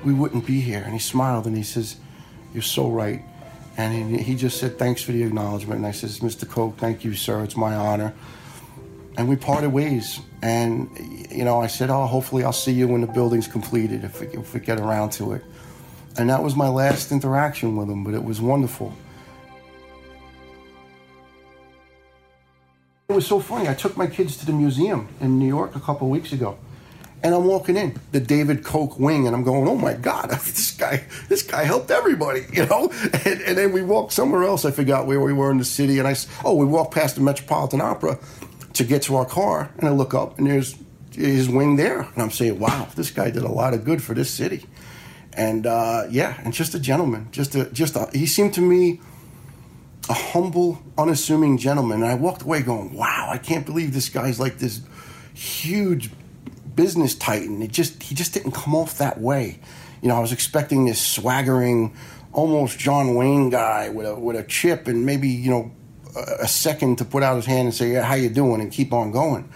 we 0.04 0.14
wouldn't 0.14 0.46
be 0.46 0.60
here. 0.60 0.84
And 0.84 0.94
he 0.94 1.00
smiled 1.00 1.48
and 1.48 1.56
he 1.56 1.64
says, 1.64 1.96
You're 2.54 2.64
so 2.64 2.90
right. 2.90 3.24
And 3.78 4.20
he, 4.20 4.36
just 4.36 4.60
said, 4.60 4.78
Thanks 4.78 5.02
for 5.02 5.14
the 5.14 5.24
acknowledgement. 5.24 5.78
And 5.78 5.88
I 5.88 5.92
says, 5.92 6.20
Mr. 6.20 6.48
Koch, 6.48 6.76
thank 6.78 7.06
you, 7.06 7.16
sir. 7.16 7.44
It's 7.44 7.56
my 7.56 7.76
honor. 7.76 8.14
And 9.18 9.30
we 9.30 9.38
parted 9.38 9.70
ways. 9.70 10.20
And, 10.42 10.90
you 11.32 11.46
know, 11.46 11.62
I 11.62 11.68
said, 11.68 11.90
Oh, 11.90 12.06
hopefully 12.06 12.44
I'll 12.44 12.52
see 12.52 12.74
you 12.74 12.90
when 12.90 13.02
the 13.02 13.08
building's 13.08 13.48
completed, 13.48 14.04
if 14.04 14.20
we, 14.20 14.28
if 14.28 14.54
we 14.54 14.60
get 14.60 14.80
around 14.80 15.12
to 15.12 15.32
it. 15.32 15.44
And 16.20 16.30
that 16.30 16.44
was 16.44 16.54
my 16.54 16.68
last 16.68 17.14
interaction 17.14 17.78
with 17.78 17.90
him, 17.90 18.04
but 18.04 18.14
it 18.14 18.22
was 18.22 18.42
wonderful. 18.42 18.94
It 23.08 23.14
was 23.14 23.26
so 23.26 23.40
funny. 23.40 23.70
I 23.70 23.74
took 23.74 23.96
my 23.96 24.06
kids 24.06 24.36
to 24.36 24.46
the 24.46 24.52
museum 24.52 25.08
in 25.22 25.40
New 25.40 25.48
York 25.48 25.78
a 25.78 25.80
couple 25.80 26.10
weeks 26.10 26.34
ago. 26.34 26.58
And 27.24 27.34
I'm 27.34 27.46
walking 27.46 27.78
in 27.78 27.98
the 28.12 28.20
David 28.20 28.66
Koch 28.66 29.00
wing, 29.00 29.28
and 29.28 29.36
I'm 29.36 29.44
going, 29.44 29.66
"Oh 29.66 29.78
my 29.78 29.94
God, 29.94 30.30
this 30.30 30.72
guy, 30.72 31.06
this 31.30 31.42
guy 31.42 31.64
helped 31.64 31.90
everybody," 31.90 32.46
you 32.54 32.66
know. 32.66 32.92
And, 33.24 33.42
and, 33.42 33.58
then 33.58 33.72
we 33.72 33.82
walked 33.82 34.12
somewhere 34.12 34.44
else. 34.44 34.66
I 34.66 34.72
forgot 34.72 35.08
where 35.08 35.22
we 35.22 35.32
were 35.32 35.52
in 35.52 35.58
the 35.58 35.66
city, 35.66 36.00
and 36.00 36.08
I, 36.08 36.16
oh, 36.44 36.56
we 36.56 36.66
walked 36.66 36.94
past 36.94 37.16
the 37.16 37.22
Metropolitan 37.22 37.80
Opera 37.80 38.20
to 38.74 38.84
get 38.84 39.04
to 39.04 39.16
our 39.16 39.26
car, 39.26 39.72
and 39.78 39.88
I 39.88 39.92
look 39.92 40.14
up, 40.14 40.38
and 40.38 40.48
there's 40.48 40.76
his 41.14 41.48
wing 41.48 41.78
there, 41.78 42.02
and 42.02 42.22
I'm 42.22 42.32
saying, 42.32 42.60
"Wow, 42.60 42.90
this 42.96 43.10
guy 43.10 43.32
did 43.32 43.44
a 43.44 43.52
lot 43.52 43.74
of 43.74 43.86
good 43.86 44.04
for 44.04 44.14
this 44.14 44.30
city." 44.30 44.66
And 45.34 45.66
uh, 45.66 46.04
yeah, 46.10 46.40
and 46.44 46.54
just 46.54 46.74
a 46.74 46.80
gentleman, 46.80 47.28
just 47.32 47.56
a, 47.56 47.66
just 47.72 47.96
a, 47.96 48.10
he 48.14 48.26
seemed 48.26 48.54
to 48.56 48.62
me 48.62 49.00
a 50.10 50.14
humble, 50.14 50.82
unassuming 50.98 51.58
gentleman. 51.58 52.02
And 52.02 52.12
I 52.12 52.16
walked 52.16 52.42
away 52.42 52.62
going, 52.62 52.94
"Wow, 52.94 53.30
I 53.32 53.38
can't 53.38 53.66
believe 53.66 53.94
this 53.94 54.10
guy's 54.10 54.40
like 54.40 54.58
this 54.58 54.82
huge." 55.34 56.12
business 56.80 57.14
titan. 57.14 57.62
It 57.62 57.72
just 57.72 58.02
he 58.02 58.16
just 58.16 58.34
didn't 58.34 58.52
come 58.52 58.74
off 58.74 59.00
that 59.00 59.20
way. 59.20 59.60
You 60.02 60.08
know, 60.08 60.16
I 60.16 60.20
was 60.20 60.32
expecting 60.32 60.86
this 60.86 61.02
swaggering, 61.02 61.94
almost 62.32 62.80
John 62.80 63.16
Wayne 63.16 63.50
guy 63.50 63.90
with 63.90 64.08
a 64.08 64.16
with 64.18 64.38
a 64.38 64.44
chip 64.44 64.88
and 64.88 65.06
maybe 65.06 65.28
you 65.28 65.50
know 65.50 65.72
a, 66.16 66.48
second 66.48 66.98
to 67.00 67.06
put 67.06 67.22
out 67.22 67.36
his 67.36 67.46
hand 67.46 67.68
and 67.68 67.76
say, 67.76 67.92
yeah, 67.92 68.04
"How 68.04 68.16
you 68.16 68.30
doing?" 68.30 68.62
and 68.62 68.72
keep 68.72 68.94
on 68.94 69.12
going. 69.12 69.50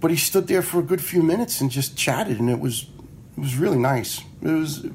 But 0.00 0.10
he 0.10 0.16
stood 0.16 0.48
there 0.48 0.62
for 0.62 0.80
a 0.80 0.82
good 0.82 1.02
few 1.02 1.22
minutes 1.22 1.60
and 1.60 1.70
just 1.70 1.94
chatted, 1.94 2.40
and 2.40 2.48
it 2.48 2.58
was 2.58 2.86
it 3.36 3.40
was 3.40 3.56
really 3.56 3.78
nice. 3.78 4.22
It 4.40 4.50
was 4.50 4.86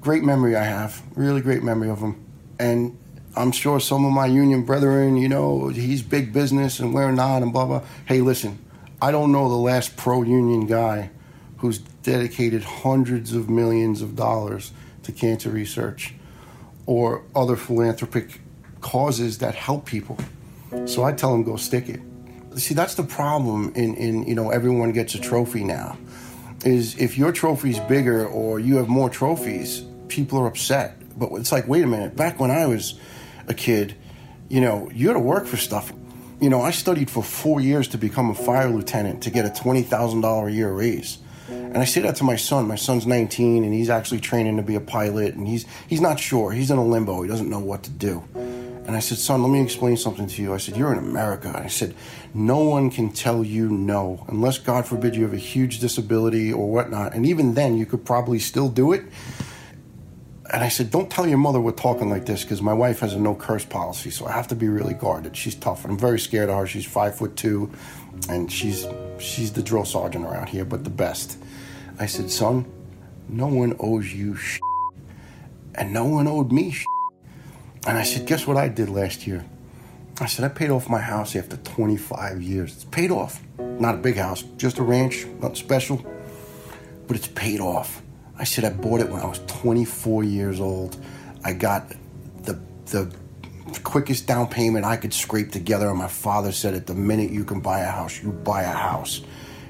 great 0.00 0.22
memory 0.22 0.56
I 0.56 0.64
have, 0.64 1.02
really 1.14 1.40
great 1.40 1.62
memory 1.62 1.90
of 1.90 2.00
him, 2.00 2.24
and. 2.58 2.96
I'm 3.36 3.52
sure 3.52 3.78
some 3.78 4.04
of 4.04 4.10
my 4.10 4.26
union 4.26 4.64
brethren, 4.64 5.16
you 5.16 5.28
know, 5.28 5.68
he's 5.68 6.02
big 6.02 6.32
business 6.32 6.80
and 6.80 6.92
we're 6.92 7.12
not, 7.12 7.42
and 7.42 7.52
blah 7.52 7.64
blah. 7.64 7.82
Hey, 8.06 8.22
listen, 8.22 8.58
I 9.00 9.12
don't 9.12 9.30
know 9.30 9.48
the 9.48 9.54
last 9.54 9.96
pro 9.96 10.22
union 10.22 10.66
guy 10.66 11.10
who's 11.58 11.78
dedicated 11.78 12.64
hundreds 12.64 13.32
of 13.32 13.48
millions 13.48 14.02
of 14.02 14.16
dollars 14.16 14.72
to 15.04 15.12
cancer 15.12 15.50
research 15.50 16.14
or 16.86 17.22
other 17.36 17.56
philanthropic 17.56 18.40
causes 18.80 19.38
that 19.38 19.54
help 19.54 19.86
people. 19.86 20.18
So 20.86 21.04
I 21.04 21.12
tell 21.12 21.32
them 21.32 21.42
go 21.42 21.56
stick 21.56 21.88
it. 21.88 22.00
See, 22.56 22.74
that's 22.74 22.94
the 22.94 23.04
problem 23.04 23.72
in, 23.74 23.94
in 23.94 24.24
you 24.24 24.34
know 24.34 24.50
everyone 24.50 24.92
gets 24.92 25.14
a 25.14 25.20
trophy 25.20 25.64
now. 25.64 25.96
Is 26.64 26.98
if 26.98 27.16
your 27.16 27.32
trophy's 27.32 27.78
bigger 27.80 28.26
or 28.26 28.60
you 28.60 28.76
have 28.76 28.88
more 28.88 29.08
trophies, 29.08 29.84
people 30.10 30.38
are 30.38 30.46
upset. 30.46 31.18
But 31.18 31.32
it's 31.34 31.52
like, 31.52 31.66
wait 31.66 31.82
a 31.82 31.86
minute, 31.86 32.16
back 32.16 32.38
when 32.38 32.50
I 32.50 32.66
was 32.66 32.98
a 33.48 33.54
kid, 33.54 33.94
you 34.48 34.60
know, 34.60 34.90
you 34.92 35.08
had 35.08 35.14
to 35.14 35.20
work 35.20 35.46
for 35.46 35.56
stuff. 35.56 35.92
You 36.40 36.50
know, 36.50 36.60
I 36.60 36.70
studied 36.70 37.10
for 37.10 37.22
four 37.22 37.60
years 37.60 37.88
to 37.88 37.98
become 37.98 38.30
a 38.30 38.34
fire 38.34 38.68
lieutenant 38.68 39.22
to 39.22 39.30
get 39.30 39.44
a 39.44 39.48
$20,000 39.48 40.46
a 40.46 40.52
year 40.52 40.72
raise. 40.72 41.18
And 41.48 41.78
I 41.78 41.84
say 41.84 42.00
that 42.02 42.16
to 42.16 42.24
my 42.24 42.36
son. 42.36 42.66
My 42.66 42.76
son's 42.76 43.06
19 43.06 43.64
and 43.64 43.74
he's 43.74 43.90
actually 43.90 44.20
training 44.20 44.56
to 44.56 44.62
be 44.62 44.76
a 44.76 44.80
pilot 44.80 45.34
and 45.34 45.46
he's 45.46 45.66
he's 45.88 46.00
not 46.00 46.18
sure. 46.18 46.52
He's 46.52 46.70
in 46.70 46.78
a 46.78 46.84
limbo. 46.84 47.22
He 47.22 47.28
doesn't 47.28 47.50
know 47.50 47.58
what 47.58 47.82
to 47.84 47.90
do. 47.90 48.22
And 48.34 48.96
I 48.96 49.00
said, 49.00 49.18
"Son, 49.18 49.42
let 49.42 49.50
me 49.50 49.60
explain 49.60 49.96
something 49.96 50.26
to 50.26 50.42
you." 50.42 50.54
I 50.54 50.58
said, 50.58 50.76
"You're 50.76 50.92
in 50.92 50.98
America." 50.98 51.48
And 51.48 51.56
I 51.56 51.68
said, 51.68 51.94
"No 52.34 52.58
one 52.58 52.90
can 52.90 53.10
tell 53.10 53.44
you 53.44 53.68
no 53.68 54.24
unless 54.28 54.58
God 54.58 54.86
forbid 54.86 55.14
you 55.14 55.22
have 55.22 55.32
a 55.32 55.38
huge 55.38 55.78
disability 55.80 56.52
or 56.52 56.68
whatnot. 56.70 57.14
And 57.14 57.26
even 57.26 57.54
then, 57.54 57.76
you 57.76 57.86
could 57.86 58.04
probably 58.04 58.38
still 58.38 58.68
do 58.68 58.92
it." 58.92 59.02
And 60.52 60.64
I 60.64 60.68
said, 60.68 60.90
"Don't 60.90 61.08
tell 61.08 61.28
your 61.28 61.38
mother 61.38 61.60
we're 61.60 61.70
talking 61.70 62.10
like 62.10 62.26
this 62.26 62.42
because 62.42 62.60
my 62.60 62.72
wife 62.72 63.00
has 63.00 63.14
a 63.14 63.18
no 63.18 63.34
curse 63.34 63.64
policy, 63.64 64.10
so 64.10 64.26
I 64.26 64.32
have 64.32 64.48
to 64.48 64.56
be 64.56 64.68
really 64.68 64.94
guarded. 64.94 65.36
She's 65.36 65.54
tough, 65.54 65.84
and 65.84 65.92
I'm 65.92 65.98
very 65.98 66.18
scared 66.18 66.48
of 66.48 66.56
her. 66.56 66.66
She's 66.66 66.84
five 66.84 67.14
foot 67.14 67.36
two, 67.36 67.70
and 68.28 68.50
she's 68.50 68.86
she's 69.18 69.52
the 69.52 69.62
drill 69.62 69.84
sergeant 69.84 70.24
around 70.24 70.48
here, 70.48 70.64
but 70.64 70.82
the 70.82 70.90
best." 70.90 71.38
I 72.00 72.06
said, 72.06 72.30
"Son, 72.30 72.66
no 73.28 73.46
one 73.46 73.76
owes 73.78 74.12
you 74.12 74.34
shit, 74.34 74.62
and 75.76 75.92
no 75.92 76.04
one 76.04 76.26
owed 76.26 76.50
me 76.50 76.72
shit." 76.72 76.86
And 77.86 77.96
I 77.96 78.02
said, 78.02 78.26
"Guess 78.26 78.46
what 78.46 78.56
I 78.56 78.68
did 78.68 78.88
last 78.88 79.26
year?" 79.26 79.44
I 80.20 80.26
said, 80.26 80.44
"I 80.44 80.48
paid 80.48 80.70
off 80.70 80.88
my 80.88 81.00
house 81.00 81.36
after 81.36 81.56
25 81.58 82.42
years. 82.42 82.74
It's 82.74 82.84
paid 82.84 83.12
off. 83.12 83.40
Not 83.58 83.94
a 83.94 83.98
big 83.98 84.16
house, 84.16 84.42
just 84.56 84.78
a 84.78 84.82
ranch, 84.82 85.26
nothing 85.40 85.54
special, 85.54 86.04
but 87.06 87.16
it's 87.16 87.28
paid 87.28 87.60
off." 87.60 88.02
I 88.40 88.44
said 88.44 88.64
I 88.64 88.70
bought 88.70 89.00
it 89.00 89.10
when 89.10 89.20
I 89.20 89.26
was 89.26 89.40
24 89.46 90.24
years 90.24 90.60
old. 90.60 90.96
I 91.44 91.52
got 91.52 91.92
the 92.42 92.58
the 92.86 93.14
quickest 93.84 94.26
down 94.26 94.48
payment 94.48 94.84
I 94.84 94.96
could 94.96 95.12
scrape 95.12 95.52
together, 95.52 95.88
and 95.88 95.98
my 95.98 96.08
father 96.08 96.50
said, 96.50 96.74
"At 96.74 96.86
the 96.86 96.94
minute 96.94 97.30
you 97.30 97.44
can 97.44 97.60
buy 97.60 97.80
a 97.80 97.90
house, 97.90 98.20
you 98.22 98.32
buy 98.32 98.62
a 98.62 98.72
house." 98.72 99.20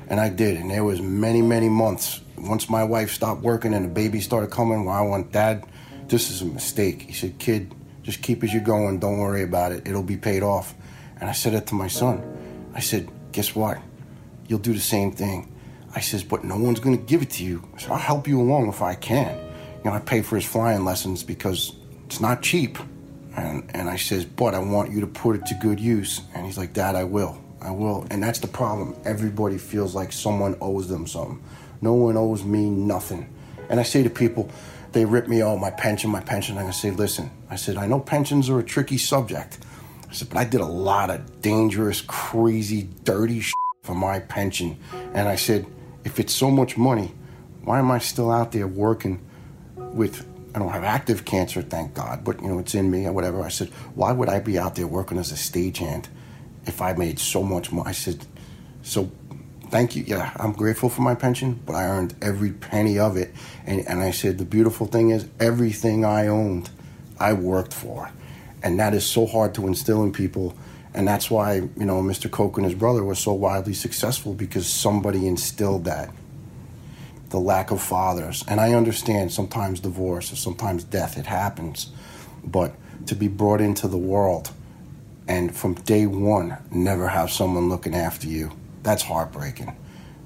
And 0.09 0.21
I 0.21 0.29
did, 0.29 0.57
and 0.57 0.71
there 0.71 0.85
was 0.85 1.03
many, 1.03 1.43
many 1.43 1.68
months. 1.68 2.21
Once 2.39 2.71
my 2.71 2.85
wife 2.85 3.11
stopped 3.12 3.43
working 3.43 3.75
and 3.75 3.85
the 3.85 3.89
baby 3.89 4.21
started 4.21 4.51
coming, 4.51 4.85
well, 4.85 4.97
I 4.97 5.03
went, 5.03 5.31
Dad, 5.31 5.64
this 6.09 6.31
is 6.31 6.43
a 6.43 6.47
mistake. 6.47 7.03
He 7.03 7.12
said, 7.12 7.39
Kid, 7.39 7.73
just 8.03 8.23
keep 8.23 8.43
as 8.43 8.53
you're 8.53 8.62
going. 8.62 8.99
Don't 8.99 9.18
worry 9.18 9.43
about 9.43 9.73
it. 9.73 9.87
It'll 9.87 10.03
be 10.03 10.16
paid 10.16 10.43
off. 10.43 10.75
And 11.21 11.29
I 11.29 11.33
said 11.33 11.55
it 11.55 11.66
to 11.68 11.75
my 11.75 11.87
son. 11.87 12.25
I 12.75 12.81
said, 12.81 13.09
Guess 13.33 13.55
what? 13.55 13.79
You'll 14.49 14.59
do 14.59 14.73
the 14.73 14.81
same 14.81 15.12
thing. 15.12 15.50
I 15.95 16.01
says, 16.01 16.22
but 16.22 16.45
no 16.45 16.57
one's 16.57 16.80
going 16.80 16.97
to 16.97 17.05
give 17.05 17.22
it 17.22 17.30
to 17.30 17.45
you. 17.45 17.62
So 17.78 17.93
I'll 17.93 17.99
help 17.99 18.28
you 18.28 18.41
along 18.41 18.68
if 18.68 18.82
I 18.82 18.95
can. 18.95 19.36
You 19.78 19.91
know, 19.91 19.97
I 19.97 20.01
pay 20.01 20.22
for 20.22 20.36
his 20.36 20.45
flying 20.45 20.84
lessons 20.84 21.22
because 21.22 21.74
it's 22.07 22.20
not 22.20 22.43
cheap. 22.43 22.78
And, 23.36 23.70
and 23.74 23.88
I 23.88 23.97
says, 23.97 24.24
but 24.24 24.55
I 24.55 24.59
want 24.59 24.91
you 24.91 25.01
to 25.01 25.07
put 25.07 25.36
it 25.36 25.47
to 25.47 25.55
good 25.55 25.80
use. 25.80 26.20
And 26.34 26.47
he's 26.47 26.59
like, 26.59 26.72
Dad, 26.72 26.95
I 26.95 27.05
will. 27.05 27.41
I 27.61 27.70
will. 27.70 28.07
And 28.11 28.22
that's 28.22 28.38
the 28.38 28.49
problem. 28.49 28.97
Everybody 29.05 29.59
feels 29.59 29.95
like 29.95 30.12
someone 30.12 30.57
owes 30.61 30.88
them 30.88 31.07
something. 31.07 31.43
No 31.80 31.95
one 31.95 32.16
owes 32.16 32.45
me 32.45 32.68
nothing. 32.68 33.32
And 33.68 33.80
I 33.80 33.82
say 33.82 34.03
to 34.03 34.11
people, 34.11 34.51
they 34.93 35.05
rip 35.05 35.28
me, 35.28 35.43
oh, 35.43 35.57
my 35.57 35.70
pension, 35.70 36.11
my 36.11 36.20
pension. 36.20 36.59
And 36.59 36.66
I 36.66 36.72
say, 36.72 36.91
listen, 36.91 37.30
I 37.49 37.57
said, 37.57 37.76
I 37.76 37.86
know 37.86 38.01
pensions 38.01 38.51
are 38.51 38.59
a 38.59 38.64
tricky 38.64 38.99
subject. 38.99 39.59
I 40.09 40.12
said, 40.12 40.28
but 40.28 40.38
I 40.38 40.45
did 40.45 40.61
a 40.61 40.66
lot 40.66 41.11
of 41.11 41.41
dangerous, 41.41 42.01
crazy, 42.01 42.88
dirty 43.05 43.41
shit 43.41 43.55
for 43.82 43.95
my 43.95 44.18
pension. 44.18 44.78
And 45.14 45.28
I 45.28 45.36
said, 45.36 45.66
if 46.05 46.19
it's 46.19 46.35
so 46.35 46.51
much 46.51 46.77
money, 46.77 47.13
why 47.65 47.79
am 47.79 47.91
I 47.91 47.99
still 47.99 48.31
out 48.31 48.53
there 48.53 48.67
working 48.67 49.21
with 49.77 50.27
I 50.55 50.59
don't 50.59 50.73
have 50.73 50.85
active 50.85 51.25
cancer, 51.25 51.63
thank 51.63 51.95
God, 51.95 52.25
but 52.25 52.43
you 52.43 52.49
know 52.49 52.59
it's 52.59 52.75
in 52.75 52.91
me 52.91 53.07
or 53.07 53.13
whatever. 53.13 53.43
I 53.43 53.49
said, 53.51 53.69
why 53.95 54.13
would 54.13 54.29
I 54.29 54.41
be 54.41 54.59
out 54.59 54.75
there 54.75 54.87
working 54.87 55.19
as 55.19 55.31
a 55.31 55.37
stagehand 55.37 56.07
if 56.67 56.83
I 56.83 56.93
made 56.93 57.19
so 57.21 57.43
much 57.43 57.71
money? 57.71 57.89
I 57.89 57.93
said, 57.93 58.27
so 58.83 59.13
thank 59.69 59.95
you. 59.95 60.03
Yeah, 60.07 60.33
I'm 60.37 60.53
grateful 60.53 60.89
for 60.89 61.03
my 61.03 61.15
pension, 61.15 61.61
but 61.65 61.75
I 61.75 61.85
earned 61.85 62.15
every 62.21 62.51
penny 62.51 62.99
of 62.99 63.17
it. 63.17 63.33
And, 63.65 63.87
and 63.89 64.01
I 64.01 64.11
said, 64.11 64.39
the 64.39 64.45
beautiful 64.45 64.87
thing 64.87 65.11
is, 65.11 65.29
everything 65.39 66.05
I 66.05 66.27
owned, 66.27 66.71
I 67.19 67.33
worked 67.33 67.73
for. 67.73 68.11
And 68.63 68.79
that 68.81 68.93
is 68.93 69.07
so 69.07 69.27
hard 69.27 69.55
to 69.55 69.67
instill 69.69 70.03
in 70.03 70.13
people 70.13 70.57
and 70.95 71.07
that's 71.07 71.30
why, 71.30 71.55
you 71.55 71.84
know, 71.84 72.03
Mr. 72.03 72.30
Koch 72.30 72.57
and 72.57 72.64
his 72.64 72.74
brother 72.74 73.05
were 73.05 73.14
so 73.14 73.32
wildly 73.32 73.74
successful 73.74 74.34
because 74.34 74.68
somebody 74.68 75.26
instilled 75.26 75.84
that. 75.84 76.11
The 77.28 77.38
lack 77.38 77.70
of 77.70 77.80
fathers. 77.80 78.45
And 78.49 78.61
I 78.61 78.74
understand 78.74 79.32
sometimes 79.32 79.78
divorce 79.78 80.32
or 80.32 80.36
sometimes 80.36 80.82
death, 80.82 81.16
it 81.16 81.26
happens. 81.26 81.93
But 82.45 82.74
to 83.07 83.14
be 83.14 83.28
brought 83.28 83.61
into 83.61 83.86
the 83.86 83.99
world 83.99 84.51
and 85.28 85.55
from 85.55 85.74
day 85.74 86.07
one 86.07 86.57
never 86.72 87.07
have 87.07 87.30
someone 87.30 87.68
looking 87.68 87.95
after 87.95 88.26
you, 88.26 88.51
that's 88.82 89.03
heartbreaking. 89.05 89.76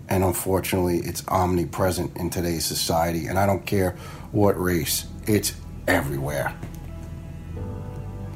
And 0.08 0.24
unfortunately, 0.24 0.98
it's 0.98 1.26
omnipresent 1.28 2.16
in 2.16 2.30
today's 2.30 2.64
society. 2.64 3.26
And 3.26 3.38
I 3.38 3.44
don't 3.44 3.66
care 3.66 3.96
what 4.32 4.58
race, 4.58 5.06
it's 5.26 5.54
everywhere. 5.86 6.54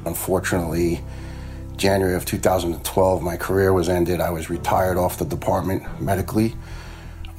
Unfortunately, 0.05 1.01
January 1.79 2.15
of 2.15 2.25
2012, 2.25 3.23
my 3.23 3.37
career 3.37 3.71
was 3.71 3.87
ended. 3.87 4.19
I 4.19 4.31
was 4.31 4.49
retired 4.49 4.97
off 4.97 5.17
the 5.17 5.25
department 5.25 6.01
medically 6.01 6.53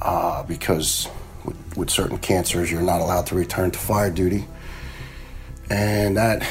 uh, 0.01 0.43
because 0.43 1.07
with, 1.45 1.77
with, 1.77 1.89
certain 1.91 2.17
cancers, 2.17 2.71
you're 2.71 2.81
not 2.81 3.01
allowed 3.01 3.27
to 3.27 3.35
return 3.35 3.69
to 3.71 3.79
fire 3.79 4.09
duty. 4.09 4.47
And 5.69 6.17
that, 6.17 6.45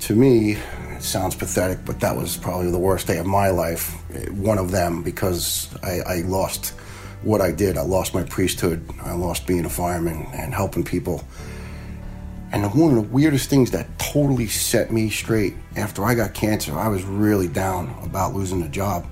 to 0.00 0.14
me, 0.16 0.58
sounds 0.98 1.36
pathetic, 1.36 1.84
but 1.84 2.00
that 2.00 2.16
was 2.16 2.36
probably 2.36 2.70
the 2.72 2.78
worst 2.78 3.06
day 3.06 3.18
of 3.18 3.26
my 3.26 3.50
life. 3.50 3.94
One 4.32 4.58
of 4.58 4.72
them 4.72 5.02
because 5.02 5.68
I, 5.82 6.00
I 6.00 6.16
lost 6.22 6.74
what 7.22 7.40
I 7.40 7.52
did. 7.52 7.78
I 7.78 7.82
lost 7.82 8.12
my 8.12 8.24
priesthood. 8.24 8.84
I 9.02 9.14
lost 9.14 9.46
being 9.46 9.64
a 9.64 9.70
fireman 9.70 10.26
and 10.32 10.52
helping 10.52 10.82
people. 10.82 11.24
And 12.52 12.64
one 12.74 12.96
of 12.96 12.96
the 12.96 13.12
weirdest 13.12 13.48
things 13.48 13.70
that 13.70 13.98
totally 13.98 14.48
set 14.48 14.90
me 14.90 15.08
straight 15.08 15.54
after 15.76 16.04
I 16.04 16.14
got 16.14 16.34
cancer, 16.34 16.76
I 16.76 16.88
was 16.88 17.04
really 17.04 17.46
down 17.46 17.96
about 18.02 18.34
losing 18.34 18.60
the 18.60 18.68
job. 18.68 19.06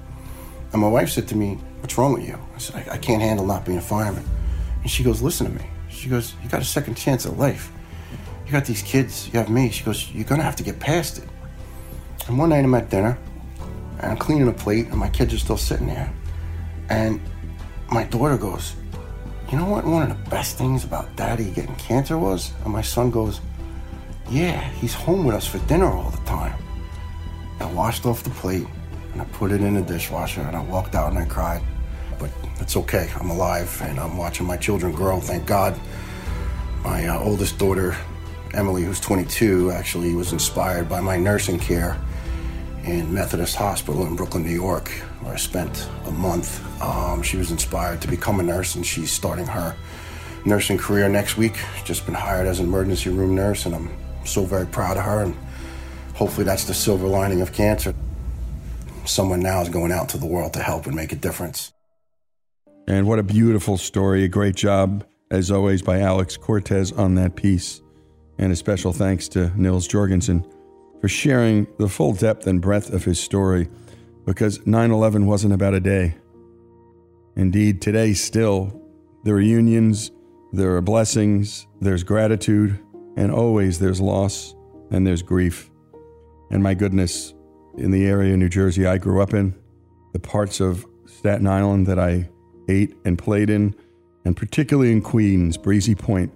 And 0.73 0.83
my 0.83 0.89
wife 0.89 1.11
said 1.11 1.29
to 1.29 1.37
me, 1.37 1.59
What's 1.81 1.97
wrong 1.97 2.15
with 2.15 2.27
you? 2.27 2.39
I 2.55 2.59
said, 2.59 2.89
I, 2.89 2.95
I 2.95 2.99
can't 2.99 3.23
handle 3.23 3.47
not 3.47 3.65
being 3.65 3.79
a 3.79 3.83
fireman. 3.83 4.25
And 4.83 4.91
she 4.91 5.05
goes, 5.05 5.23
Listen 5.23 5.47
to 5.47 5.53
me. 5.53 5.65
She 5.89 6.09
goes, 6.09 6.35
You 6.43 6.49
got 6.49 6.61
a 6.61 6.65
second 6.65 6.97
chance 6.97 7.27
at 7.27 7.39
life. 7.39 7.71
You 8.45 8.53
got 8.53 8.65
these 8.65 8.83
kids, 8.83 9.29
you 9.33 9.39
have 9.39 9.49
me. 9.49 9.71
She 9.71 9.85
goes, 9.85 10.11
You're 10.11 10.25
gonna 10.25 10.43
have 10.43 10.57
to 10.57 10.65
get 10.65 10.81
past 10.81 11.19
it. 11.19 11.29
And 12.27 12.39
one 12.39 12.49
night 12.49 12.65
I'm 12.65 12.75
at 12.75 12.91
dinner, 12.91 13.17
and 14.01 14.13
I'm 14.13 14.19
cleaning 14.19 14.49
a 14.49 14.53
plate, 14.53 14.89
and 14.89 14.97
my 14.97 15.09
kids 15.09 15.33
are 15.33 15.39
still 15.39 15.57
sitting 15.57 15.87
there. 15.87 16.13
And 16.91 17.21
my 17.91 18.05
daughter 18.05 18.37
goes, 18.37 18.75
You 19.51 19.57
know 19.57 19.65
what 19.65 19.87
one 19.87 20.03
of 20.03 20.09
the 20.11 20.31
best 20.31 20.59
things 20.59 20.85
about 20.85 21.17
daddy 21.17 21.51
getting 21.51 21.75
cancer 21.77 22.19
was? 22.19 22.53
And 22.65 22.73
my 22.73 22.83
son 22.83 23.11
goes, 23.11 23.41
Yeah, 24.29 24.61
he's 24.73 24.93
home 24.93 25.25
with 25.25 25.35
us 25.35 25.47
for 25.47 25.57
dinner 25.61 25.87
all 25.87 26.11
the 26.11 26.25
time. 26.27 26.55
I 27.59 27.73
washed 27.73 28.05
off 28.05 28.23
the 28.23 28.31
plate, 28.31 28.67
and 29.13 29.23
I 29.23 29.25
put 29.25 29.51
it 29.51 29.63
in 29.63 29.73
the 29.73 29.81
dishwasher, 29.81 30.43
and 30.43 30.55
I 30.55 30.63
walked 30.65 30.95
out 30.95 31.09
and 31.11 31.19
I 31.19 31.25
cried. 31.25 31.63
But 32.19 32.31
it's 32.61 32.77
okay, 32.77 33.11
I'm 33.19 33.31
alive, 33.31 33.81
and 33.83 33.99
I'm 33.99 34.19
watching 34.19 34.47
my 34.47 34.59
children 34.59 34.93
grow, 34.93 35.19
thank 35.19 35.47
God. 35.47 35.81
My 36.85 37.07
uh, 37.07 37.19
oldest 37.19 37.59
daughter, 37.59 37.97
Emily, 38.53 38.85
who's 38.85 39.01
22, 39.01 39.71
actually 39.71 40.15
was 40.15 40.35
inspired 40.35 40.91
by 40.91 41.01
my 41.01 41.17
nursing 41.17 41.59
care 41.59 41.97
in 42.89 43.13
Methodist 43.13 43.55
Hospital 43.57 44.07
in 44.07 44.17
Brooklyn, 44.17 44.45
New 44.45 44.51
York, 44.51 44.89
where 45.21 45.35
I 45.35 45.37
spent 45.37 45.89
a 46.07 46.11
month. 46.11 46.65
Um, 46.83 47.23
she 47.23 47.37
was 47.37 47.51
inspired 47.51 48.01
to 48.01 48.09
become 48.09 48.41
a 48.41 48.43
nurse, 48.43 48.75
and 48.77 48.85
she's 48.85 49.13
starting 49.13 49.47
her 49.47 49.77
nursing 50.47 50.79
career 50.79 51.09
next 51.09 51.37
week. 51.37 51.55
Just 51.85 52.07
been 52.07 52.15
hired 52.15 52.47
as 52.47 52.61
an 52.61 52.67
emergency 52.67 53.11
room 53.11 53.35
nurse, 53.35 53.67
and 53.67 53.75
I'm 53.75 53.91
so 54.25 54.45
very 54.45 54.67
proud 54.67 54.97
of 54.97 55.05
her. 55.05 55.23
And 55.23 55.37
hopefully, 56.15 56.45
that's 56.45 56.65
the 56.65 56.75
silver 56.75 57.07
lining 57.07 57.43
of 57.43 57.53
cancer. 57.53 57.95
Someone 59.05 59.41
now 59.41 59.61
is 59.61 59.69
going 59.69 59.93
out 59.93 60.09
to 60.11 60.19
the 60.19 60.27
world 60.27 60.55
to 60.55 60.63
help 60.63 60.87
and 60.87 60.97
make 60.97 61.13
a 61.13 61.17
difference. 61.17 61.73
And 62.87 63.07
what 63.07 63.19
a 63.19 63.23
beautiful 63.23 63.77
story. 63.77 64.25
A 64.25 64.29
great 64.29 64.57
job, 64.57 65.05
as 65.31 65.51
always, 65.51 65.83
by 65.83 66.01
Alex 66.01 66.39
Cortez 66.39 66.93
on 66.93 67.17
that 67.17 67.37
piece. 67.37 67.83
And 68.39 68.51
a 68.51 68.57
special 68.57 68.93
thanks 68.93 69.29
to 69.29 69.53
Nils 69.61 69.87
Jorgensen 69.87 70.47
for 71.01 71.09
sharing 71.09 71.67
the 71.79 71.89
full 71.89 72.13
depth 72.13 72.47
and 72.47 72.61
breadth 72.61 72.93
of 72.93 73.05
his 73.05 73.21
story 73.21 73.69
because 74.25 74.67
9 74.67 74.91
11 74.91 75.27
wasn't 75.27 75.55
about 75.55 75.75
a 75.75 75.81
day. 75.81 76.15
Indeed, 77.37 77.81
today 77.81 78.15
still, 78.15 78.83
there 79.25 79.37
are 79.37 79.41
unions, 79.41 80.11
there 80.53 80.77
are 80.77 80.83
blessings, 80.83 81.67
there's 81.81 82.03
gratitude, 82.03 82.79
and 83.17 83.33
always 83.33 83.79
there's 83.79 84.01
loss 84.01 84.55
and 84.91 85.07
there's 85.07 85.23
grief. 85.23 85.71
And 86.51 86.63
my 86.63 86.75
goodness, 86.75 87.35
in 87.77 87.91
the 87.91 88.07
area 88.07 88.33
of 88.33 88.39
New 88.39 88.49
Jersey 88.49 88.87
I 88.87 88.99
grew 88.99 89.23
up 89.23 89.35
in, 89.35 89.55
the 90.13 90.19
parts 90.19 90.61
of 90.61 90.85
Staten 91.07 91.47
Island 91.47 91.87
that 91.87 91.99
I 91.99 92.29
ate 92.69 92.97
and 93.05 93.19
played 93.19 93.51
in, 93.51 93.75
and 94.25 94.37
particularly 94.37 94.93
in 94.93 95.01
Queens, 95.01 95.57
Breezy 95.57 95.95
Point, 95.95 96.33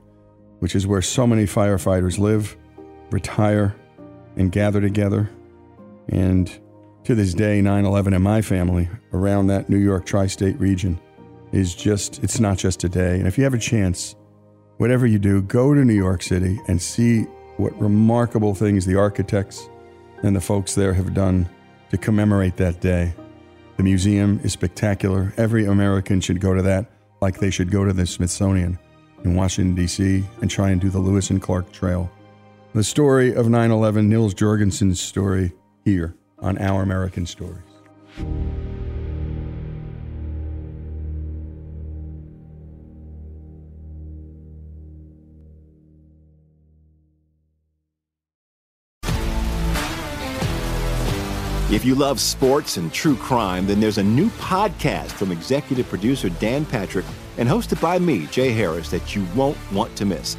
which 0.61 0.75
is 0.75 0.87
where 0.87 1.03
so 1.03 1.27
many 1.27 1.45
firefighters 1.45 2.19
live, 2.19 2.57
retire, 3.11 3.75
and 4.37 4.53
gather 4.53 4.81
together. 4.81 5.31
And 6.09 6.51
to 7.05 7.15
this 7.15 7.35
day, 7.35 7.61
9 7.61 7.85
11 7.85 8.15
in 8.15 8.23
my 8.23 8.43
family 8.43 8.89
around 9.13 9.49
that 9.49 9.69
New 9.69 9.79
York 9.79 10.07
tri 10.07 10.27
state 10.27 10.59
region 10.59 11.01
is 11.53 11.75
just, 11.75 12.23
it's 12.23 12.41
not 12.41 12.59
just 12.59 12.85
a 12.85 12.89
day. 12.89 13.19
And 13.19 13.27
if 13.27 13.37
you 13.37 13.45
have 13.45 13.55
a 13.55 13.59
chance, 13.59 14.15
whatever 14.79 15.07
you 15.07 15.19
do, 15.19 15.43
go 15.43 15.75
to 15.75 15.85
New 15.85 15.95
York 15.95 16.23
City 16.23 16.59
and 16.69 16.81
see 16.81 17.23
what 17.57 17.79
remarkable 17.81 18.55
things 18.55 18.87
the 18.87 18.97
architects 18.97 19.69
and 20.23 20.35
the 20.35 20.41
folks 20.41 20.75
there 20.75 20.95
have 20.95 21.15
done 21.15 21.49
to 21.91 21.99
commemorate 21.99 22.57
that 22.57 22.81
day. 22.81 23.13
The 23.77 23.83
museum 23.83 24.41
is 24.43 24.53
spectacular. 24.53 25.33
Every 25.37 25.67
American 25.67 26.21
should 26.21 26.41
go 26.41 26.55
to 26.55 26.63
that, 26.63 26.91
like 27.21 27.39
they 27.39 27.51
should 27.51 27.71
go 27.71 27.85
to 27.85 27.93
the 27.93 28.07
Smithsonian 28.07 28.79
in 29.25 29.35
Washington, 29.35 29.75
D.C., 29.75 30.25
and 30.41 30.51
try 30.51 30.71
and 30.71 30.81
do 30.81 30.91
the 30.91 30.99
Lewis 30.99 31.31
and 31.31 31.41
Clark 31.41 31.71
Trail. 31.73 32.11
The 32.75 32.83
story 32.83 33.35
of 33.35 33.51
9 33.51 33.71
11, 33.71 34.09
Nils 34.09 34.33
Jorgensen's 34.33 34.99
story 34.99 35.53
here 35.85 36.15
on 36.39 36.57
Our 36.57 36.83
American 36.83 37.27
Stories. 37.27 37.59
If 51.71 51.85
you 51.85 51.95
love 51.95 52.21
sports 52.21 52.79
and 52.79 52.91
true 52.91 53.17
crime, 53.17 53.67
then 53.67 53.81
there's 53.81 53.99
a 53.99 54.03
new 54.03 54.31
podcast 54.31 55.11
from 55.11 55.31
executive 55.31 55.87
producer 55.91 56.31
Dan 56.31 56.65
Patrick 56.65 57.05
and 57.37 57.47
hosted 57.47 57.83
by 57.83 57.99
me, 57.99 58.27
Jay 58.29 58.51
Harris, 58.51 58.91
that 58.91 59.15
you 59.15 59.27
won't 59.35 59.59
want 59.73 59.95
to 59.97 60.07
miss. 60.07 60.39